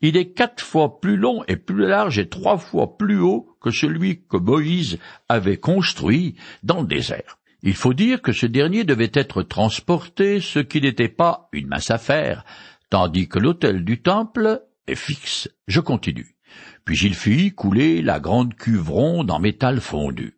Il 0.02 0.16
est 0.16 0.32
quatre 0.32 0.64
fois 0.64 1.00
plus 1.00 1.18
long 1.18 1.44
et 1.48 1.56
plus 1.56 1.88
large 1.88 2.20
et 2.20 2.30
trois 2.30 2.58
fois 2.58 2.98
plus 2.98 3.20
haut 3.20 3.58
que 3.60 3.72
celui 3.72 4.24
que 4.28 4.38
Moïse 4.38 5.00
avait 5.30 5.58
construit 5.58 6.36
dans 6.62 6.82
le 6.82 6.88
désert. 6.88 7.40
Il 7.64 7.76
faut 7.76 7.96
dire 7.96 8.22
que 8.22 8.32
ce 8.32 8.46
dernier 8.46 8.84
devait 8.84 9.12
être 9.14 9.42
transporté, 9.42 10.40
ce 10.40 10.60
qui 10.60 10.82
n'était 10.82 11.10
pas 11.10 11.50
une 11.52 11.68
mince 11.68 11.90
affaire, 11.90 12.46
tandis 12.92 13.28
que 13.28 13.40
l'autel 13.40 13.84
du 13.84 14.02
temple 14.02 14.62
fixe. 14.96 15.50
Je 15.68 15.80
continue. 15.80 16.36
Puis 16.86 17.00
il 17.04 17.16
fit 17.16 17.52
couler 17.52 18.02
la 18.02 18.20
grande 18.20 18.56
cuve 18.56 18.90
ronde 18.90 19.32
en 19.32 19.40
métal 19.40 19.82
fondu. 19.82 20.38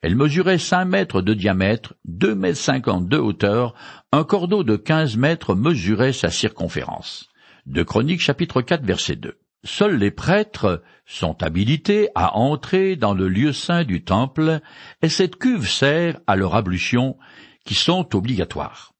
Elle 0.00 0.14
mesurait 0.14 0.58
cinq 0.58 0.84
mètres 0.84 1.22
de 1.22 1.34
diamètre, 1.34 1.94
deux 2.04 2.34
mètres 2.34 2.58
cinquante 2.58 3.08
de 3.08 3.18
hauteur, 3.18 3.74
un 4.12 4.22
cordeau 4.22 4.62
de 4.62 4.76
quinze 4.76 5.16
mètres 5.16 5.56
mesurait 5.56 6.12
sa 6.12 6.30
circonférence. 6.30 7.28
De 7.66 7.82
Chroniques 7.82 8.20
chapitre 8.20 8.62
4 8.62 8.84
verset 8.84 9.16
2. 9.16 9.38
Seuls 9.64 9.96
les 9.96 10.12
prêtres 10.12 10.84
sont 11.04 11.42
habilités 11.42 12.10
à 12.14 12.36
entrer 12.36 12.94
dans 12.94 13.12
le 13.12 13.28
lieu 13.28 13.52
saint 13.52 13.82
du 13.82 14.04
temple, 14.04 14.60
et 15.02 15.08
cette 15.08 15.36
cuve 15.36 15.68
sert 15.68 16.20
à 16.28 16.36
leur 16.36 16.54
ablution, 16.54 17.16
qui 17.64 17.74
sont 17.74 18.14
obligatoires. 18.14 18.94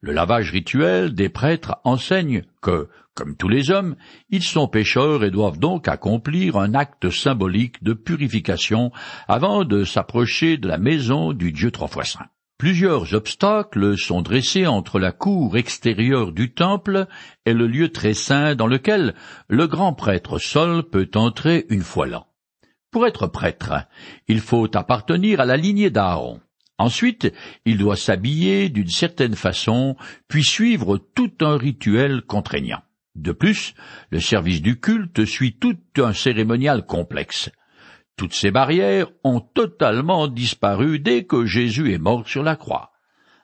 Le 0.00 0.12
lavage 0.12 0.50
rituel 0.50 1.14
des 1.14 1.28
prêtres 1.28 1.76
enseigne 1.84 2.42
que, 2.62 2.88
comme 3.18 3.34
tous 3.34 3.48
les 3.48 3.72
hommes, 3.72 3.96
ils 4.30 4.44
sont 4.44 4.68
pécheurs 4.68 5.24
et 5.24 5.32
doivent 5.32 5.58
donc 5.58 5.88
accomplir 5.88 6.56
un 6.56 6.72
acte 6.72 7.10
symbolique 7.10 7.82
de 7.82 7.92
purification 7.92 8.92
avant 9.26 9.64
de 9.64 9.82
s'approcher 9.82 10.56
de 10.56 10.68
la 10.68 10.78
maison 10.78 11.32
du 11.32 11.50
Dieu 11.50 11.72
trois 11.72 11.88
fois 11.88 12.04
saint. 12.04 12.26
Plusieurs 12.58 13.14
obstacles 13.14 13.98
sont 13.98 14.22
dressés 14.22 14.68
entre 14.68 15.00
la 15.00 15.10
cour 15.10 15.56
extérieure 15.56 16.30
du 16.30 16.54
temple 16.54 17.08
et 17.44 17.54
le 17.54 17.66
lieu 17.66 17.88
très 17.88 18.14
saint 18.14 18.54
dans 18.54 18.68
lequel 18.68 19.16
le 19.48 19.66
grand 19.66 19.94
prêtre 19.94 20.38
seul 20.38 20.84
peut 20.84 21.10
entrer 21.16 21.66
une 21.70 21.82
fois 21.82 22.06
l'an. 22.06 22.28
Pour 22.92 23.04
être 23.04 23.26
prêtre, 23.26 23.72
il 24.28 24.38
faut 24.38 24.68
appartenir 24.76 25.40
à 25.40 25.44
la 25.44 25.56
lignée 25.56 25.90
d'Aaron. 25.90 26.40
Ensuite, 26.78 27.32
il 27.64 27.78
doit 27.78 27.96
s'habiller 27.96 28.68
d'une 28.68 28.86
certaine 28.86 29.34
façon, 29.34 29.96
puis 30.28 30.44
suivre 30.44 30.98
tout 31.16 31.32
un 31.40 31.56
rituel 31.56 32.22
contraignant. 32.22 32.82
De 33.18 33.32
plus, 33.32 33.74
le 34.10 34.20
service 34.20 34.62
du 34.62 34.78
culte 34.78 35.24
suit 35.24 35.56
tout 35.58 35.76
un 35.96 36.12
cérémonial 36.12 36.86
complexe. 36.86 37.50
Toutes 38.16 38.32
ces 38.32 38.52
barrières 38.52 39.10
ont 39.24 39.40
totalement 39.40 40.28
disparu 40.28 41.00
dès 41.00 41.24
que 41.24 41.44
Jésus 41.44 41.92
est 41.92 41.98
mort 41.98 42.28
sur 42.28 42.44
la 42.44 42.54
croix. 42.54 42.92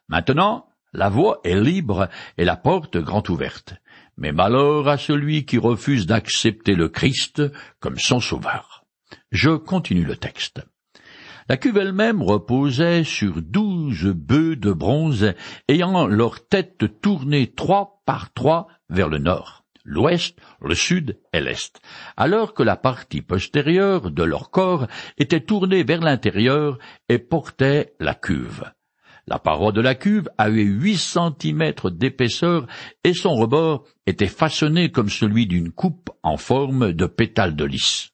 Maintenant, 0.07 0.69
la 0.93 1.09
voie 1.09 1.41
est 1.43 1.61
libre 1.61 2.09
et 2.39 2.45
la 2.45 2.57
porte 2.57 2.99
grand 2.99 3.29
ouverte. 3.29 3.75
Mais 4.17 4.31
malheur 4.31 4.87
à 4.87 4.97
celui 4.97 5.45
qui 5.45 5.59
refuse 5.59 6.07
d'accepter 6.07 6.77
le 6.77 6.89
Christ 6.89 7.43
comme 7.81 7.99
son 7.99 8.21
sauveur. 8.21 8.85
Je 9.33 9.51
continue 9.51 10.05
le 10.05 10.17
texte. 10.17 10.63
La 11.49 11.57
cuve 11.57 11.79
elle-même 11.79 12.23
reposait 12.23 13.03
sur 13.03 13.43
douze 13.43 14.05
bœufs 14.05 14.55
de 14.55 14.71
bronze 14.71 15.35
ayant 15.67 16.07
leur 16.07 16.47
tête 16.47 17.01
tournée 17.01 17.53
trois 17.53 18.03
par 18.07 18.33
trois 18.33 18.69
vers 18.89 19.09
le 19.09 19.19
nord 19.19 19.64
l'ouest, 19.85 20.39
le 20.61 20.75
sud 20.75 21.19
et 21.33 21.41
l'est, 21.41 21.81
alors 22.17 22.55
que 22.55 22.63
la 22.63 22.77
partie 22.77 23.23
postérieure 23.23 24.11
de 24.11 24.23
leur 24.23 24.51
corps 24.51 24.87
était 25.19 25.41
tournée 25.41 25.85
vers 25.85 26.01
l'intérieur 26.01 26.79
et 27.09 27.19
portait 27.19 27.95
la 28.01 28.15
cuve. 28.15 28.65
La 29.27 29.39
paroi 29.39 29.73
de 29.73 29.81
la 29.81 29.95
cuve 29.95 30.29
avait 30.37 30.65
huit 30.65 30.99
centimètres 30.99 31.91
d'épaisseur 31.91 32.67
et 33.05 33.15
son 33.15 33.35
rebord 33.35 33.87
était 34.07 34.27
façonné 34.27 34.91
comme 34.91 35.09
celui 35.09 35.47
d'une 35.47 35.71
coupe 35.71 36.11
en 36.23 36.37
forme 36.37 36.93
de 36.93 37.07
pétale 37.07 37.57
de 37.57 37.65
lys. 37.65 38.11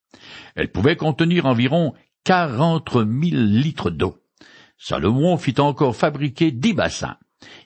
Elle 0.54 0.70
pouvait 0.70 0.96
contenir 0.96 1.46
environ 1.46 1.94
quarante 2.22 2.94
mille 2.94 3.60
litres 3.60 3.90
d'eau. 3.90 4.18
Salomon 4.76 5.36
fit 5.36 5.60
encore 5.60 5.96
fabriquer 5.96 6.52
dix 6.52 6.74
bassins. 6.74 7.16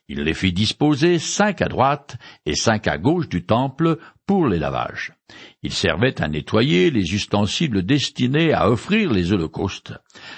Il 0.08 0.20
les 0.20 0.34
fit 0.34 0.52
disposer 0.52 1.18
cinq 1.18 1.62
à 1.62 1.68
droite 1.68 2.16
et 2.44 2.54
cinq 2.54 2.88
à 2.88 2.98
gauche 2.98 3.28
du 3.28 3.46
temple 3.46 3.98
pour 4.26 4.46
les 4.46 4.58
lavages. 4.58 5.14
Ils 5.62 5.72
servaient 5.72 6.20
à 6.20 6.28
nettoyer 6.28 6.90
les 6.90 7.14
ustensiles 7.14 7.82
destinés 7.82 8.52
à 8.52 8.70
offrir 8.70 9.12
les 9.12 9.32
holocaustes. 9.32 9.94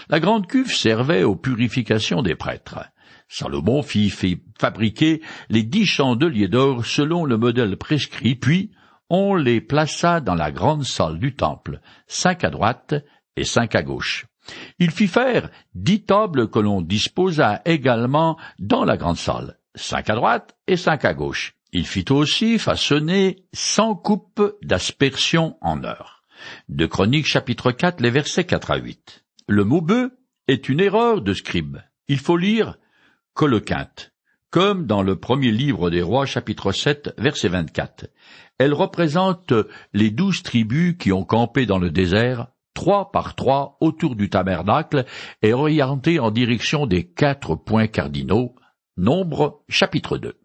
La 0.09 0.21
grande 0.21 0.47
cuve 0.47 0.73
servait 0.73 1.25
aux 1.25 1.37
purifications 1.37 2.23
des 2.23 2.37
prêtres. 2.37 2.79
Salomon 3.29 3.83
fit, 3.83 4.13
fabriquer 4.59 5.21
les 5.49 5.65
dix 5.65 5.87
chandeliers 5.87 6.49
d'or 6.49 6.87
selon 6.87 7.25
le 7.25 7.37
modèle 7.37 7.77
prescrit, 7.77 8.37
puis 8.37 8.71
on 9.11 9.35
les 9.35 9.61
plaça 9.61 10.21
dans 10.21 10.35
la 10.35 10.53
grande 10.53 10.85
salle 10.85 11.19
du 11.19 11.35
temple, 11.35 11.81
cinq 12.07 12.45
à 12.45 12.51
droite 12.51 12.95
et 13.37 13.45
cinq 13.45 13.75
à 13.75 13.83
gauche. 13.83 14.27
Il 14.79 14.93
fit 14.93 15.09
faire 15.09 15.51
dix 15.75 16.05
tables 16.05 16.49
que 16.49 16.61
l'on 16.61 16.81
disposa 16.81 17.63
également 17.65 18.39
dans 18.61 18.85
la 18.85 18.97
grande 18.97 19.17
salle, 19.17 19.56
cinq 19.77 20.11
à 20.11 20.15
droite 20.15 20.57
et 20.67 20.77
cinq 20.77 21.05
à 21.05 21.15
gauche. 21.15 21.55
Il 21.73 21.87
fit 21.87 22.07
aussi 22.11 22.59
façonner 22.59 23.45
cent 23.53 23.95
coupes 23.95 24.57
d'aspersion 24.63 25.57
en 25.61 25.85
or. 25.85 26.23
De 26.69 26.87
Chroniques 26.87 27.27
chapitre 27.27 27.73
4, 27.73 28.01
les 28.01 28.11
versets 28.11 28.45
4 28.45 28.71
à 28.71 28.77
8. 28.77 29.25
Le 29.49 29.65
mot 29.65 29.81
bœuf 29.81 30.11
est 30.49 30.69
une 30.69 30.81
erreur 30.81 31.23
de 31.23 31.33
scribe. 31.33 31.79
Il 32.09 32.19
faut 32.19 32.37
lire 32.37 32.79
coloquinte, 33.35 34.13
comme 34.51 34.87
dans 34.87 35.03
le 35.03 35.17
premier 35.17 35.51
livre 35.51 35.91
des 35.91 36.03
rois 36.03 36.27
chapitre 36.27 36.73
7, 36.73 37.15
verset 37.19 37.49
24. 37.49 38.07
Elle 38.59 38.75
représente 38.75 39.53
les 39.93 40.11
douze 40.11 40.43
tribus 40.43 40.97
qui 40.99 41.13
ont 41.13 41.25
campé 41.25 41.67
dans 41.67 41.79
le 41.79 41.91
désert 41.91 42.49
trois 42.75 43.11
par 43.11 43.35
trois 43.35 43.77
autour 43.81 44.17
du 44.17 44.31
tabernacle 44.31 45.05
et 45.43 45.53
orienté 45.53 46.21
en 46.21 46.31
direction 46.31 46.87
des 46.87 47.05
quatre 47.09 47.55
points 47.55 47.89
cardinaux. 47.89 48.55
Nombre 48.99 49.63
chapitre 49.69 50.17
2. 50.17 50.39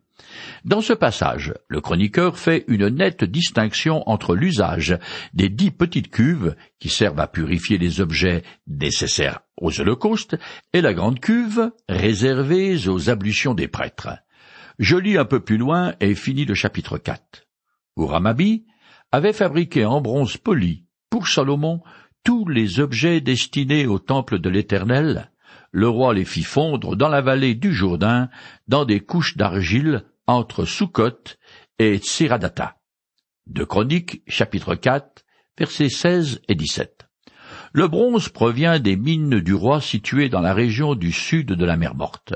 Dans 0.66 0.82
ce 0.82 0.92
passage, 0.92 1.54
le 1.70 1.80
chroniqueur 1.80 2.38
fait 2.38 2.66
une 2.68 2.90
nette 2.90 3.24
distinction 3.24 4.04
entre 4.10 4.36
l'usage 4.36 5.00
des 5.34 5.48
dix 5.48 5.72
petites 5.72 6.12
cuves 6.12 6.56
qui 6.78 6.90
servent 6.90 7.22
à 7.22 7.28
purifier 7.28 7.78
les 7.78 8.02
objets 8.02 8.44
nécessaires 8.68 9.40
aux 9.56 9.80
holocaustes 9.80 10.36
et 10.74 10.82
la 10.82 10.94
grande 10.94 11.22
cuve 11.22 11.72
réservée 11.88 12.90
aux 12.90 13.10
ablutions 13.10 13.54
des 13.54 13.70
prêtres. 13.70 14.10
Je 14.80 14.98
lis 14.98 15.18
un 15.18 15.26
peu 15.26 15.40
plus 15.40 15.58
loin 15.58 15.96
et 16.02 16.14
finis 16.14 16.46
le 16.46 16.54
chapitre 16.54 16.98
4. 16.98 17.48
Uramabi 17.96 18.66
avait 19.14 19.32
fabriqué 19.32 19.86
en 19.86 20.02
bronze 20.02 20.36
poli 20.36 20.84
pour 21.10 21.30
Salomon 21.30 21.82
tous 22.26 22.48
les 22.50 22.82
objets 22.82 23.22
destinés 23.22 23.88
au 23.88 23.98
temple 23.98 24.40
de 24.40 24.50
l'Éternel, 24.50 25.31
le 25.72 25.88
roi 25.88 26.14
les 26.14 26.26
fit 26.26 26.44
fondre 26.44 26.96
dans 26.96 27.08
la 27.08 27.22
vallée 27.22 27.56
du 27.56 27.74
Jourdain, 27.74 28.30
dans 28.68 28.86
des 28.86 29.00
couches 29.00 29.38
d'argile, 29.38 30.04
entre 30.28 30.66
Sukkot 30.66 31.38
et 31.80 31.98
Tsiradata. 31.98 32.78
De 33.48 33.64
Chroniques, 33.64 34.22
chapitre 34.28 34.76
4, 34.76 35.24
versets 35.58 35.90
16 35.90 36.42
et 36.48 36.56
17. 36.56 37.08
Le 37.74 37.88
bronze 37.88 38.30
provient 38.30 38.80
des 38.80 38.98
mines 38.98 39.40
du 39.40 39.54
roi 39.54 39.82
situées 39.82 40.30
dans 40.30 40.42
la 40.42 40.54
région 40.54 40.96
du 40.96 41.12
sud 41.12 41.48
de 41.48 41.66
la 41.66 41.78
mer 41.78 41.96
Morte. 41.96 42.34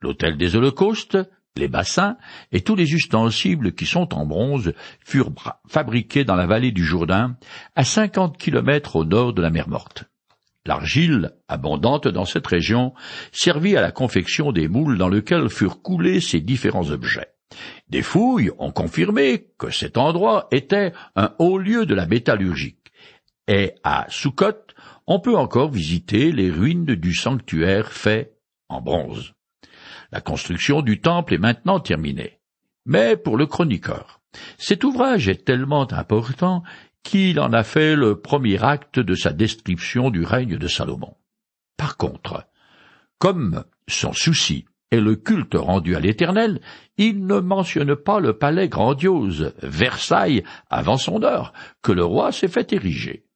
L'autel 0.00 0.36
des 0.36 0.54
holocaustes, 0.54 1.18
les 1.56 1.68
bassins 1.68 2.16
et 2.52 2.60
tous 2.60 2.76
les 2.76 2.92
ustensiles 2.92 3.72
qui 3.74 3.86
sont 3.86 4.14
en 4.14 4.24
bronze 4.24 4.72
furent 5.04 5.32
fabriqués 5.66 6.24
dans 6.24 6.36
la 6.36 6.46
vallée 6.46 6.70
du 6.70 6.84
Jourdain, 6.84 7.36
à 7.74 7.84
cinquante 7.84 8.38
kilomètres 8.38 8.94
au 8.94 9.04
nord 9.04 9.32
de 9.32 9.42
la 9.42 9.50
mer 9.50 9.68
Morte. 9.68 10.07
L'argile, 10.68 11.32
abondante 11.48 12.06
dans 12.06 12.24
cette 12.24 12.46
région, 12.46 12.94
servit 13.32 13.76
à 13.76 13.80
la 13.80 13.90
confection 13.90 14.52
des 14.52 14.68
moules 14.68 14.98
dans 14.98 15.08
lesquels 15.08 15.48
furent 15.48 15.82
coulés 15.82 16.20
ces 16.20 16.40
différents 16.40 16.90
objets. 16.90 17.32
Des 17.88 18.02
fouilles 18.02 18.52
ont 18.58 18.70
confirmé 18.70 19.48
que 19.58 19.70
cet 19.70 19.98
endroit 19.98 20.46
était 20.52 20.92
un 21.16 21.32
haut 21.40 21.58
lieu 21.58 21.86
de 21.86 21.94
la 21.94 22.06
métallurgie 22.06 22.78
et 23.48 23.72
à 23.82 24.06
Soukot, 24.10 24.74
on 25.06 25.20
peut 25.20 25.36
encore 25.36 25.70
visiter 25.70 26.32
les 26.32 26.50
ruines 26.50 26.84
du 26.84 27.14
sanctuaire 27.14 27.90
fait 27.90 28.36
en 28.68 28.82
bronze. 28.82 29.32
La 30.12 30.20
construction 30.20 30.82
du 30.82 31.00
temple 31.00 31.34
est 31.34 31.38
maintenant 31.38 31.80
terminée. 31.80 32.38
Mais 32.84 33.16
pour 33.16 33.38
le 33.38 33.46
chroniqueur, 33.46 34.20
cet 34.58 34.84
ouvrage 34.84 35.28
est 35.28 35.46
tellement 35.46 35.90
important 35.92 36.62
qu'il 37.02 37.40
en 37.40 37.52
a 37.52 37.62
fait 37.62 37.96
le 37.96 38.20
premier 38.20 38.62
acte 38.62 38.98
de 38.98 39.14
sa 39.14 39.32
description 39.32 40.10
du 40.10 40.24
règne 40.24 40.56
de 40.58 40.68
Salomon. 40.68 41.16
Par 41.76 41.96
contre, 41.96 42.44
comme 43.18 43.64
son 43.88 44.12
souci 44.12 44.66
est 44.90 45.00
le 45.00 45.16
culte 45.16 45.54
rendu 45.54 45.96
à 45.96 46.00
l'Éternel, 46.00 46.60
il 46.96 47.26
ne 47.26 47.40
mentionne 47.40 47.94
pas 47.94 48.20
le 48.20 48.38
palais 48.38 48.68
grandiose, 48.68 49.52
Versailles, 49.62 50.44
avant 50.70 50.96
son 50.96 51.22
heure, 51.22 51.52
que 51.82 51.92
le 51.92 52.04
roi 52.04 52.32
s'est 52.32 52.48
fait 52.48 52.72
ériger. 52.72 53.27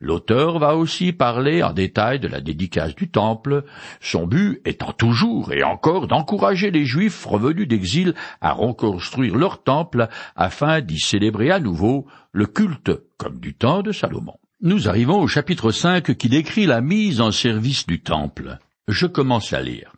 L'auteur 0.00 0.60
va 0.60 0.76
aussi 0.76 1.12
parler 1.12 1.62
en 1.62 1.72
détail 1.72 2.20
de 2.20 2.28
la 2.28 2.40
dédicace 2.40 2.94
du 2.94 3.10
temple, 3.10 3.64
son 4.00 4.28
but 4.28 4.60
étant 4.64 4.92
toujours 4.92 5.52
et 5.52 5.64
encore 5.64 6.06
d'encourager 6.06 6.70
les 6.70 6.84
Juifs 6.84 7.24
revenus 7.24 7.66
d'exil 7.66 8.14
à 8.40 8.52
reconstruire 8.52 9.34
leur 9.34 9.64
temple 9.64 10.08
afin 10.36 10.80
d'y 10.80 11.00
célébrer 11.00 11.50
à 11.50 11.58
nouveau 11.58 12.06
le 12.30 12.46
culte 12.46 12.92
comme 13.16 13.40
du 13.40 13.54
temps 13.54 13.82
de 13.82 13.90
Salomon. 13.90 14.36
Nous 14.60 14.88
arrivons 14.88 15.20
au 15.20 15.26
chapitre 15.26 15.72
5 15.72 16.16
qui 16.16 16.28
décrit 16.28 16.66
la 16.66 16.80
mise 16.80 17.20
en 17.20 17.32
service 17.32 17.84
du 17.86 18.00
temple. 18.00 18.58
Je 18.86 19.06
commence 19.06 19.52
à 19.52 19.62
lire. 19.62 19.92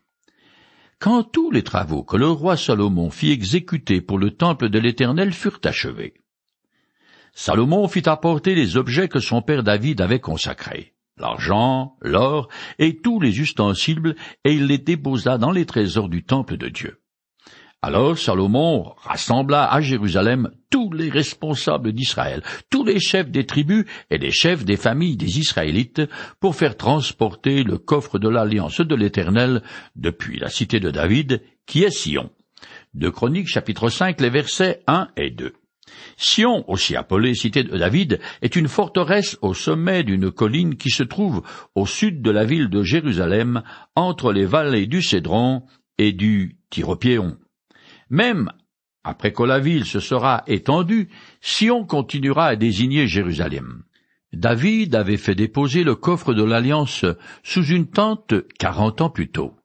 Quand 0.99 1.23
tous 1.23 1.51
les 1.51 1.63
travaux 1.63 2.05
que 2.05 2.17
le 2.17 2.29
roi 2.29 2.57
Salomon 2.57 3.11
fit 3.11 3.33
exécuter 3.33 4.01
pour 4.01 4.19
le 4.19 4.31
temple 4.31 4.71
de 4.71 4.79
l'Éternel 4.79 5.33
furent 5.33 5.61
achevés, 5.65 6.15
Salomon 7.33 7.89
fit 7.89 8.09
apporter 8.09 8.55
les 8.55 8.77
objets 8.77 9.09
que 9.09 9.21
son 9.21 9.43
père 9.43 9.63
David 9.63 10.01
avait 10.01 10.21
consacrés, 10.21 10.95
l'argent, 11.17 11.97
l'or 12.01 12.49
et 12.79 12.97
tous 12.97 13.21
les 13.21 13.41
ustensiles, 13.41 14.17
et 14.45 14.53
il 14.53 14.67
les 14.67 14.79
déposa 14.79 15.39
dans 15.39 15.53
les 15.53 15.67
trésors 15.67 16.09
du 16.09 16.25
temple 16.25 16.57
de 16.57 16.69
Dieu. 16.69 17.01
Alors 17.83 18.19
Salomon 18.19 18.93
rassembla 18.99 19.65
à 19.65 19.81
Jérusalem 19.81 20.51
tous 20.69 20.93
les 20.93 21.09
responsables 21.09 21.93
d'Israël, 21.93 22.43
tous 22.69 22.85
les 22.85 23.01
chefs 23.01 23.31
des 23.31 23.47
tribus 23.47 23.87
et 24.11 24.19
les 24.19 24.33
chefs 24.33 24.67
des 24.67 24.77
familles 24.77 25.17
des 25.17 25.39
Israélites, 25.39 26.03
pour 26.41 26.55
faire 26.55 26.77
transporter 26.77 27.63
le 27.63 27.79
coffre 27.79 28.19
de 28.19 28.29
l'alliance 28.29 28.83
de 28.83 28.95
l'Éternel 28.95 29.63
depuis 29.97 30.39
la 30.39 30.51
cité 30.51 30.79
de 30.79 30.91
David, 30.91 31.43
qui 31.65 31.83
est 31.83 31.91
Sion. 31.91 32.31
De 32.93 33.09
Chroniques 33.09 33.49
chapitre 33.49 33.89
5, 33.89 34.21
les 34.21 34.31
versets 34.31 34.83
1 34.87 35.09
et 35.17 35.31
2. 35.31 35.55
Sion, 36.17 36.69
aussi 36.69 36.97
appelée 36.97 37.35
cité 37.35 37.65
de 37.65 37.77
David, 37.77 38.21
est 38.43 38.57
une 38.57 38.69
forteresse 38.69 39.39
au 39.43 39.55
sommet 39.55 40.03
d'une 40.03 40.31
colline 40.31 40.77
qui 40.77 40.91
se 40.91 41.03
trouve 41.03 41.43
au 41.75 41.87
sud 41.87 42.23
de 42.23 42.31
la 42.31 42.45
ville 42.45 42.69
de 42.69 42.83
Jérusalem, 42.83 43.63
entre 43.95 44.33
les 44.33 44.47
vallées 44.47 44.87
du 44.87 45.03
Cédron 45.03 45.63
et 45.99 46.13
du 46.13 46.57
Tyropéon. 46.71 47.37
Même 48.09 48.51
après 49.03 49.33
que 49.33 49.43
la 49.43 49.59
ville 49.59 49.87
se 49.87 50.01
sera 50.01 50.43
étendue, 50.47 51.09
Sion 51.41 51.85
continuera 51.85 52.47
à 52.47 52.57
désigner 52.57 53.07
Jérusalem. 53.07 53.85
David 54.33 54.95
avait 54.95 55.17
fait 55.17 55.35
déposer 55.35 55.85
le 55.85 55.95
coffre 55.95 56.35
de 56.35 56.45
l'Alliance 56.45 57.05
sous 57.43 57.65
une 57.65 57.89
tente 57.89 58.35
quarante 58.59 59.01
ans 59.01 59.11
plus 59.11 59.31
tôt. 59.31 59.60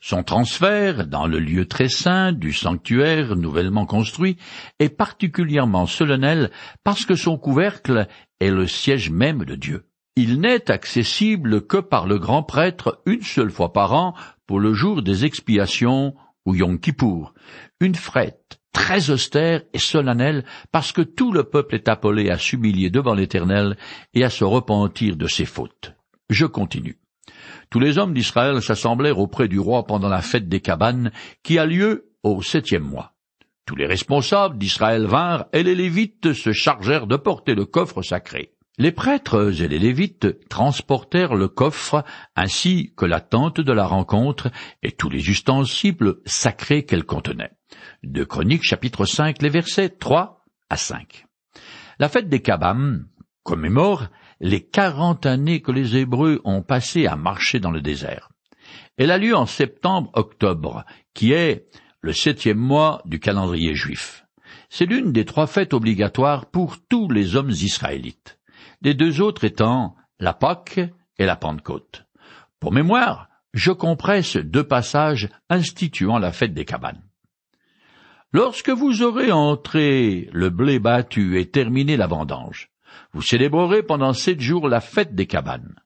Son 0.00 0.22
transfert 0.22 1.06
dans 1.06 1.26
le 1.26 1.38
lieu 1.38 1.66
très 1.66 1.88
saint 1.88 2.32
du 2.32 2.52
sanctuaire 2.52 3.36
nouvellement 3.36 3.86
construit 3.86 4.36
est 4.78 4.88
particulièrement 4.88 5.86
solennel 5.86 6.50
parce 6.84 7.04
que 7.04 7.14
son 7.14 7.38
couvercle 7.38 8.06
est 8.40 8.50
le 8.50 8.66
siège 8.66 9.10
même 9.10 9.44
de 9.44 9.54
Dieu. 9.54 9.86
Il 10.16 10.40
n'est 10.40 10.70
accessible 10.70 11.66
que 11.66 11.76
par 11.76 12.06
le 12.06 12.18
grand 12.18 12.42
prêtre 12.42 13.02
une 13.06 13.22
seule 13.22 13.50
fois 13.50 13.72
par 13.72 13.92
an 13.92 14.14
pour 14.46 14.60
le 14.60 14.72
jour 14.72 15.02
des 15.02 15.24
expiations 15.24 16.14
ou 16.46 16.54
Yom 16.54 16.78
Kippour, 16.78 17.34
une 17.80 17.94
fête 17.94 18.58
très 18.72 19.10
austère 19.10 19.62
et 19.72 19.78
solennelle 19.78 20.44
parce 20.70 20.92
que 20.92 21.02
tout 21.02 21.32
le 21.32 21.44
peuple 21.44 21.74
est 21.74 21.88
appelé 21.88 22.30
à 22.30 22.38
s'humilier 22.38 22.90
devant 22.90 23.14
l'Éternel 23.14 23.76
et 24.14 24.24
à 24.24 24.30
se 24.30 24.44
repentir 24.44 25.16
de 25.16 25.26
ses 25.26 25.46
fautes. 25.46 25.94
Je 26.30 26.46
continue. 26.46 26.98
Tous 27.70 27.80
les 27.80 27.98
hommes 27.98 28.14
d'Israël 28.14 28.62
s'assemblèrent 28.62 29.18
auprès 29.18 29.48
du 29.48 29.58
roi 29.58 29.84
pendant 29.84 30.08
la 30.08 30.22
fête 30.22 30.48
des 30.48 30.60
cabanes, 30.60 31.10
qui 31.42 31.58
a 31.58 31.66
lieu 31.66 32.12
au 32.22 32.42
septième 32.42 32.84
mois. 32.84 33.14
Tous 33.66 33.76
les 33.76 33.86
responsables 33.86 34.58
d'Israël 34.58 35.06
vinrent, 35.06 35.46
et 35.52 35.62
les 35.62 35.74
Lévites 35.74 36.32
se 36.32 36.52
chargèrent 36.52 37.06
de 37.06 37.16
porter 37.16 37.54
le 37.54 37.64
coffre 37.64 38.02
sacré. 38.02 38.52
Les 38.78 38.92
prêtres 38.92 39.58
et 39.60 39.68
les 39.68 39.78
Lévites 39.78 40.48
transportèrent 40.48 41.34
le 41.34 41.48
coffre 41.48 42.04
ainsi 42.36 42.92
que 42.94 43.06
la 43.06 43.20
tente 43.20 43.60
de 43.60 43.72
la 43.72 43.86
rencontre 43.86 44.50
et 44.82 44.92
tous 44.92 45.08
les 45.08 45.30
ustensiles 45.30 46.14
sacrés 46.26 46.84
qu'elle 46.84 47.04
contenait. 47.04 47.52
De 48.02 48.22
Chroniques 48.22 48.64
chapitre 48.64 49.06
5 49.06 49.40
les 49.40 49.48
versets 49.48 49.88
3 49.88 50.44
à 50.68 50.76
5. 50.76 51.26
La 51.98 52.10
fête 52.10 52.28
des 52.28 52.42
cabanes 52.42 53.06
commémore 53.42 54.08
les 54.40 54.62
quarante 54.62 55.26
années 55.26 55.60
que 55.60 55.72
les 55.72 55.96
Hébreux 55.96 56.40
ont 56.44 56.62
passées 56.62 57.06
à 57.06 57.16
marcher 57.16 57.60
dans 57.60 57.70
le 57.70 57.80
désert. 57.80 58.30
Elle 58.96 59.10
a 59.10 59.18
lieu 59.18 59.34
en 59.34 59.46
septembre-octobre, 59.46 60.84
qui 61.14 61.32
est 61.32 61.66
le 62.00 62.12
septième 62.12 62.58
mois 62.58 63.02
du 63.04 63.18
calendrier 63.18 63.74
juif. 63.74 64.26
C'est 64.68 64.86
l'une 64.86 65.12
des 65.12 65.24
trois 65.24 65.46
fêtes 65.46 65.74
obligatoires 65.74 66.46
pour 66.46 66.76
tous 66.88 67.10
les 67.10 67.36
hommes 67.36 67.50
israélites, 67.50 68.38
les 68.82 68.94
deux 68.94 69.20
autres 69.20 69.44
étant 69.44 69.96
la 70.18 70.32
Pâque 70.32 70.80
et 71.18 71.26
la 71.26 71.36
Pentecôte. 71.36 72.04
Pour 72.60 72.72
mémoire, 72.72 73.28
je 73.54 73.72
compresse 73.72 74.36
deux 74.36 74.64
passages 74.64 75.28
instituant 75.48 76.18
la 76.18 76.32
fête 76.32 76.54
des 76.54 76.64
cabanes. 76.64 77.02
Lorsque 78.32 78.70
vous 78.70 79.02
aurez 79.02 79.32
entré 79.32 80.28
le 80.32 80.50
blé 80.50 80.78
battu 80.78 81.40
et 81.40 81.50
terminé 81.50 81.96
la 81.96 82.06
vendange, 82.06 82.70
vous 83.12 83.22
célébrerez 83.22 83.82
pendant 83.82 84.12
sept 84.12 84.40
jours 84.40 84.68
la 84.68 84.80
fête 84.80 85.14
des 85.14 85.26
cabanes. 85.26 85.76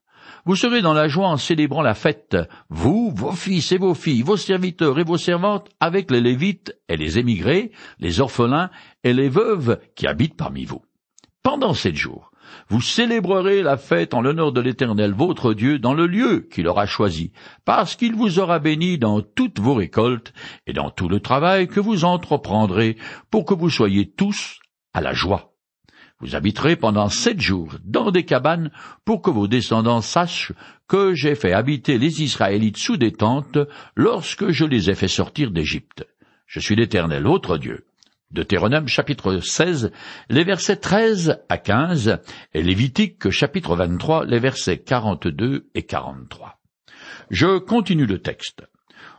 Vous 0.45 0.55
serez 0.55 0.81
dans 0.81 0.93
la 0.93 1.07
joie 1.07 1.27
en 1.27 1.37
célébrant 1.37 1.83
la 1.83 1.93
fête, 1.93 2.35
vous, 2.69 3.11
vos 3.15 3.31
fils 3.31 3.71
et 3.71 3.77
vos 3.77 3.93
filles, 3.93 4.23
vos 4.23 4.37
serviteurs 4.37 4.97
et 4.97 5.03
vos 5.03 5.17
servantes, 5.17 5.69
avec 5.79 6.09
les 6.09 6.21
Lévites 6.21 6.75
et 6.89 6.97
les 6.97 7.19
émigrés, 7.19 7.71
les 7.99 8.21
orphelins 8.21 8.71
et 9.03 9.13
les 9.13 9.29
veuves 9.29 9.79
qui 9.95 10.07
habitent 10.07 10.37
parmi 10.37 10.65
vous. 10.65 10.81
Pendant 11.43 11.75
sept 11.75 11.95
jours, 11.95 12.31
vous 12.69 12.81
célébrerez 12.81 13.61
la 13.61 13.77
fête 13.77 14.13
en 14.13 14.21
l'honneur 14.21 14.51
de 14.51 14.61
l'Éternel 14.61 15.13
votre 15.13 15.53
Dieu 15.53 15.79
dans 15.79 15.93
le 15.93 16.07
lieu 16.07 16.47
qu'il 16.51 16.67
aura 16.67 16.85
choisi, 16.85 17.31
parce 17.65 17.95
qu'il 17.95 18.15
vous 18.15 18.39
aura 18.39 18.59
béni 18.59 18.97
dans 18.97 19.21
toutes 19.21 19.59
vos 19.59 19.75
récoltes 19.75 20.33
et 20.67 20.73
dans 20.73 20.89
tout 20.89 21.07
le 21.07 21.19
travail 21.19 21.67
que 21.67 21.79
vous 21.79 22.03
entreprendrez 22.03 22.97
pour 23.29 23.45
que 23.45 23.53
vous 23.53 23.69
soyez 23.69 24.09
tous 24.09 24.59
à 24.93 25.01
la 25.01 25.13
joie. 25.13 25.50
Vous 26.21 26.35
habiterez 26.35 26.75
pendant 26.75 27.09
sept 27.09 27.41
jours 27.41 27.73
dans 27.83 28.11
des 28.11 28.25
cabanes 28.25 28.69
pour 29.05 29.23
que 29.23 29.31
vos 29.31 29.47
descendants 29.47 30.01
sachent 30.01 30.53
que 30.87 31.15
j'ai 31.15 31.33
fait 31.33 31.53
habiter 31.53 31.97
les 31.97 32.21
Israélites 32.21 32.77
sous 32.77 32.97
des 32.97 33.11
tentes 33.11 33.57
lorsque 33.95 34.51
je 34.51 34.65
les 34.65 34.91
ai 34.91 34.93
fait 34.93 35.07
sortir 35.07 35.49
d'Égypte. 35.49 36.05
Je 36.45 36.59
suis 36.59 36.75
l'Éternel, 36.75 37.23
votre 37.23 37.57
Dieu. 37.57 37.85
Deutéronome 38.29 38.87
chapitre 38.87 39.39
16, 39.39 39.91
les 40.29 40.43
versets 40.43 40.77
13 40.77 41.39
à 41.49 41.57
15, 41.57 42.19
et 42.53 42.61
Lévitique 42.61 43.29
chapitre 43.31 43.75
23, 43.75 44.25
les 44.25 44.39
versets 44.39 44.77
42 44.77 45.69
et 45.73 45.83
43. 45.83 46.59
Je 47.31 47.57
continue 47.57 48.05
le 48.05 48.19
texte. 48.19 48.63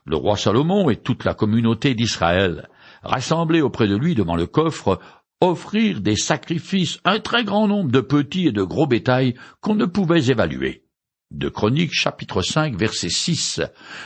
Le 0.04 0.16
roi 0.16 0.36
Salomon 0.36 0.88
et 0.88 0.96
toute 0.96 1.24
la 1.24 1.34
communauté 1.34 1.94
d'Israël, 1.94 2.68
rassemblés 3.02 3.60
auprès 3.60 3.88
de 3.88 3.96
lui 3.96 4.14
devant 4.14 4.36
le 4.36 4.46
coffre, 4.46 5.00
offrir 5.42 6.00
des 6.00 6.14
sacrifices, 6.14 7.00
un 7.04 7.18
très 7.18 7.42
grand 7.42 7.66
nombre 7.66 7.90
de 7.90 8.00
petits 8.00 8.46
et 8.46 8.52
de 8.52 8.62
gros 8.62 8.86
bétail 8.86 9.34
qu'on 9.60 9.74
ne 9.74 9.86
pouvait 9.86 10.26
évaluer. 10.26 10.84
de 11.32 11.48
Chroniques 11.48 11.94
chapitre 11.94 12.42
5 12.42 12.76
verset 12.76 13.08
6. 13.08 13.62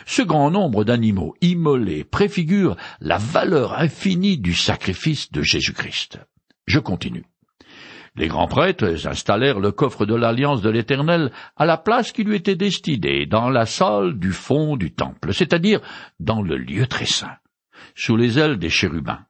Ce 0.07 0.23
grand 0.23 0.51
nombre 0.51 0.85
d'animaux 0.85 1.35
immolés 1.43 2.05
préfigure 2.05 2.77
la 3.01 3.19
valeur 3.19 3.75
infinie 3.79 4.39
du 4.39 4.55
sacrifice 4.55 5.31
de 5.33 5.43
Jésus-Christ. 5.43 6.21
Je 6.67 6.79
continue. 6.79 7.27
Les 8.15 8.29
grands 8.29 8.47
prêtres 8.47 9.07
installèrent 9.07 9.61
le 9.61 9.73
coffre 9.73 10.07
de 10.07 10.15
l'alliance 10.15 10.63
de 10.63 10.71
l'Éternel 10.71 11.33
à 11.57 11.67
la 11.67 11.77
place 11.77 12.13
qui 12.13 12.25
lui 12.25 12.37
était 12.37 12.57
destinée, 12.57 13.27
dans 13.27 13.51
la 13.51 13.67
salle 13.67 14.19
du 14.19 14.33
fond 14.33 14.77
du 14.77 14.95
temple, 14.95 15.35
c'est-à-dire 15.35 15.81
dans 16.19 16.41
le 16.41 16.57
lieu 16.57 16.87
très 16.87 17.05
saint, 17.05 17.37
sous 17.95 18.17
les 18.17 18.39
ailes 18.39 18.59
des 18.59 18.71
chérubins. 18.71 19.27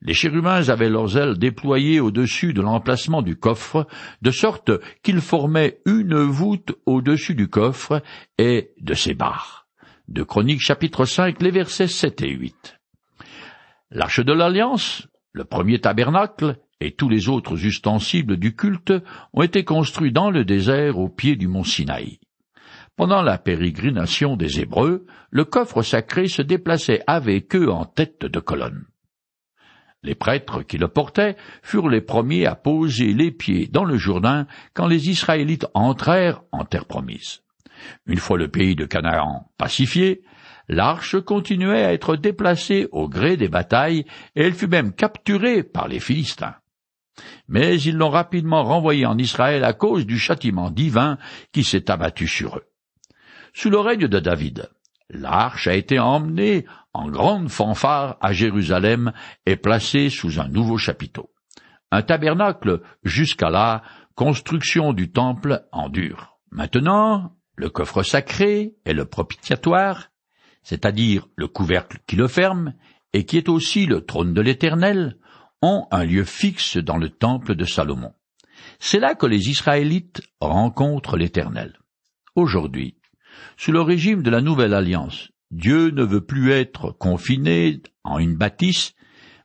Les 0.00 0.14
chérubins 0.14 0.68
avaient 0.68 0.88
leurs 0.88 1.16
ailes 1.16 1.38
déployées 1.38 1.98
au-dessus 1.98 2.52
de 2.52 2.62
l'emplacement 2.62 3.20
du 3.20 3.36
coffre, 3.36 3.86
de 4.22 4.30
sorte 4.30 4.70
qu'ils 5.02 5.20
formaient 5.20 5.80
une 5.86 6.16
voûte 6.16 6.72
au-dessus 6.86 7.34
du 7.34 7.48
coffre 7.48 8.02
et 8.38 8.70
de 8.80 8.94
ses 8.94 9.14
barres. 9.14 9.66
De 10.06 10.22
Chroniques 10.22 10.60
chapitre 10.60 11.04
5, 11.04 11.42
les 11.42 11.50
versets 11.50 11.88
7 11.88 12.22
et 12.22 12.30
8. 12.30 12.78
L'arche 13.90 14.20
de 14.20 14.32
l'Alliance, 14.32 15.08
le 15.32 15.44
premier 15.44 15.80
tabernacle, 15.80 16.58
et 16.80 16.92
tous 16.92 17.08
les 17.08 17.28
autres 17.28 17.64
ustensiles 17.64 18.26
du 18.26 18.54
culte 18.54 18.92
ont 19.32 19.42
été 19.42 19.64
construits 19.64 20.12
dans 20.12 20.30
le 20.30 20.44
désert 20.44 20.98
au 20.98 21.08
pied 21.08 21.34
du 21.34 21.48
mont 21.48 21.64
Sinaï. 21.64 22.20
Pendant 22.96 23.22
la 23.22 23.36
pérégrination 23.36 24.36
des 24.36 24.60
Hébreux, 24.60 25.06
le 25.30 25.44
coffre 25.44 25.82
sacré 25.82 26.28
se 26.28 26.42
déplaçait 26.42 27.02
avec 27.06 27.54
eux 27.56 27.70
en 27.70 27.84
tête 27.84 28.24
de 28.24 28.40
colonne. 28.40 28.84
Les 30.02 30.14
prêtres 30.14 30.62
qui 30.62 30.78
le 30.78 30.88
portaient 30.88 31.36
furent 31.62 31.88
les 31.88 32.00
premiers 32.00 32.46
à 32.46 32.54
poser 32.54 33.12
les 33.12 33.32
pieds 33.32 33.66
dans 33.66 33.84
le 33.84 33.96
Jourdain 33.96 34.46
quand 34.74 34.86
les 34.86 35.10
Israélites 35.10 35.66
entrèrent 35.74 36.42
en 36.52 36.64
terre 36.64 36.86
promise. 36.86 37.40
Une 38.06 38.18
fois 38.18 38.38
le 38.38 38.48
pays 38.48 38.76
de 38.76 38.86
Canaan 38.86 39.50
pacifié, 39.58 40.22
l'arche 40.68 41.18
continuait 41.20 41.84
à 41.84 41.92
être 41.92 42.16
déplacée 42.16 42.88
au 42.92 43.08
gré 43.08 43.36
des 43.36 43.48
batailles 43.48 44.04
et 44.36 44.42
elle 44.42 44.54
fut 44.54 44.68
même 44.68 44.92
capturée 44.92 45.62
par 45.62 45.88
les 45.88 46.00
Philistins. 46.00 46.54
Mais 47.48 47.80
ils 47.80 47.96
l'ont 47.96 48.10
rapidement 48.10 48.62
renvoyée 48.62 49.06
en 49.06 49.18
Israël 49.18 49.64
à 49.64 49.72
cause 49.72 50.06
du 50.06 50.18
châtiment 50.18 50.70
divin 50.70 51.18
qui 51.52 51.64
s'est 51.64 51.90
abattu 51.90 52.28
sur 52.28 52.58
eux. 52.58 52.66
Sous 53.52 53.70
le 53.70 53.78
règne 53.80 54.06
de 54.06 54.20
David, 54.20 54.68
l'arche 55.10 55.66
a 55.66 55.74
été 55.74 55.98
emmenée 55.98 56.64
en 56.98 57.08
grande 57.08 57.48
fanfare 57.48 58.16
à 58.20 58.32
Jérusalem 58.32 59.12
et 59.46 59.54
placée 59.54 60.10
sous 60.10 60.40
un 60.40 60.48
nouveau 60.48 60.78
chapiteau. 60.78 61.30
Un 61.92 62.02
tabernacle 62.02 62.82
jusqu'à 63.04 63.50
là, 63.50 63.82
construction 64.16 64.92
du 64.92 65.12
temple 65.12 65.62
en 65.70 65.90
dur. 65.90 66.40
Maintenant, 66.50 67.36
le 67.54 67.70
coffre 67.70 68.02
sacré 68.02 68.74
et 68.84 68.94
le 68.94 69.04
propitiatoire, 69.04 70.08
c'est-à-dire 70.64 71.28
le 71.36 71.46
couvercle 71.46 71.98
qui 72.08 72.16
le 72.16 72.26
ferme, 72.26 72.74
et 73.12 73.24
qui 73.24 73.38
est 73.38 73.48
aussi 73.48 73.86
le 73.86 74.04
trône 74.04 74.34
de 74.34 74.40
l'Éternel, 74.40 75.18
ont 75.62 75.86
un 75.92 76.04
lieu 76.04 76.24
fixe 76.24 76.78
dans 76.78 76.96
le 76.96 77.10
temple 77.10 77.54
de 77.54 77.64
Salomon. 77.64 78.12
C'est 78.80 78.98
là 78.98 79.14
que 79.14 79.26
les 79.26 79.48
Israélites 79.48 80.20
rencontrent 80.40 81.16
l'Éternel. 81.16 81.78
Aujourd'hui, 82.34 82.96
sous 83.56 83.70
le 83.70 83.82
régime 83.82 84.24
de 84.24 84.30
la 84.30 84.40
Nouvelle 84.40 84.74
Alliance, 84.74 85.30
Dieu 85.50 85.90
ne 85.90 86.04
veut 86.04 86.20
plus 86.20 86.52
être 86.52 86.92
confiné 86.92 87.80
en 88.04 88.18
une 88.18 88.36
bâtisse, 88.36 88.94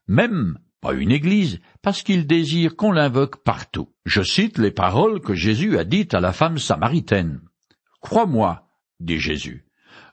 même 0.08 0.60
pas 0.82 0.94
une 0.94 1.12
église, 1.12 1.60
parce 1.82 2.04
qu'il 2.04 2.28
désire 2.28 2.76
qu'on 2.76 2.92
l'invoque 2.92 3.44
partout. 3.44 3.90
Je 4.06 4.22
cite 4.22 4.58
les 4.58 4.72
paroles 4.72 5.22
que 5.22 5.34
Jésus 5.34 5.78
a 5.78 5.86
dites 5.86 6.14
à 6.14 6.20
la 6.20 6.34
femme 6.34 6.58
samaritaine. 6.58 7.40
Crois-moi, 8.02 8.68
dit 9.00 9.20
Jésus, 9.20 9.66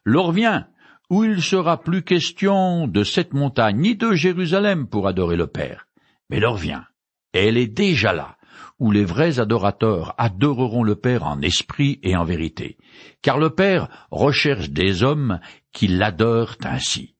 l'heure 0.05 0.31
vient 0.31 0.69
où 1.11 1.25
il 1.25 1.43
sera 1.43 1.83
plus 1.83 2.03
question 2.03 2.87
de 2.87 3.03
cette 3.03 3.35
montagne 3.35 3.79
ni 3.79 3.97
de 3.97 4.13
Jérusalem 4.13 4.87
pour 4.87 5.09
adorer 5.09 5.37
le 5.37 5.49
Père, 5.49 5.89
mais 6.31 6.39
l'heure 6.39 6.57
vient, 6.57 6.87
elle 7.33 7.57
est 7.57 7.67
déjà 7.67 8.13
là, 8.13 8.37
où 8.79 8.93
les 8.93 9.05
vrais 9.05 9.41
adorateurs 9.41 10.15
adoreront 10.19 10.85
le 10.85 10.95
Père 10.95 11.25
en 11.27 11.41
esprit 11.43 11.99
et 12.05 12.17
en 12.17 12.25
vérité, 12.25 12.79
car 13.23 13.39
le 13.39 13.51
Père 13.51 13.89
recherche 14.13 14.71
des 14.71 15.03
hommes 15.03 15.41
qui 15.73 15.89
l'adorent 15.89 16.57
ainsi. 16.65 17.15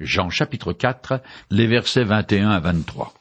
Jean 0.00 0.30
chapitre 0.30 0.72
4, 0.72 1.20
les 1.50 1.66
versets 1.66 2.04
21 2.04 2.50
à 2.50 2.60
23. 2.60 3.14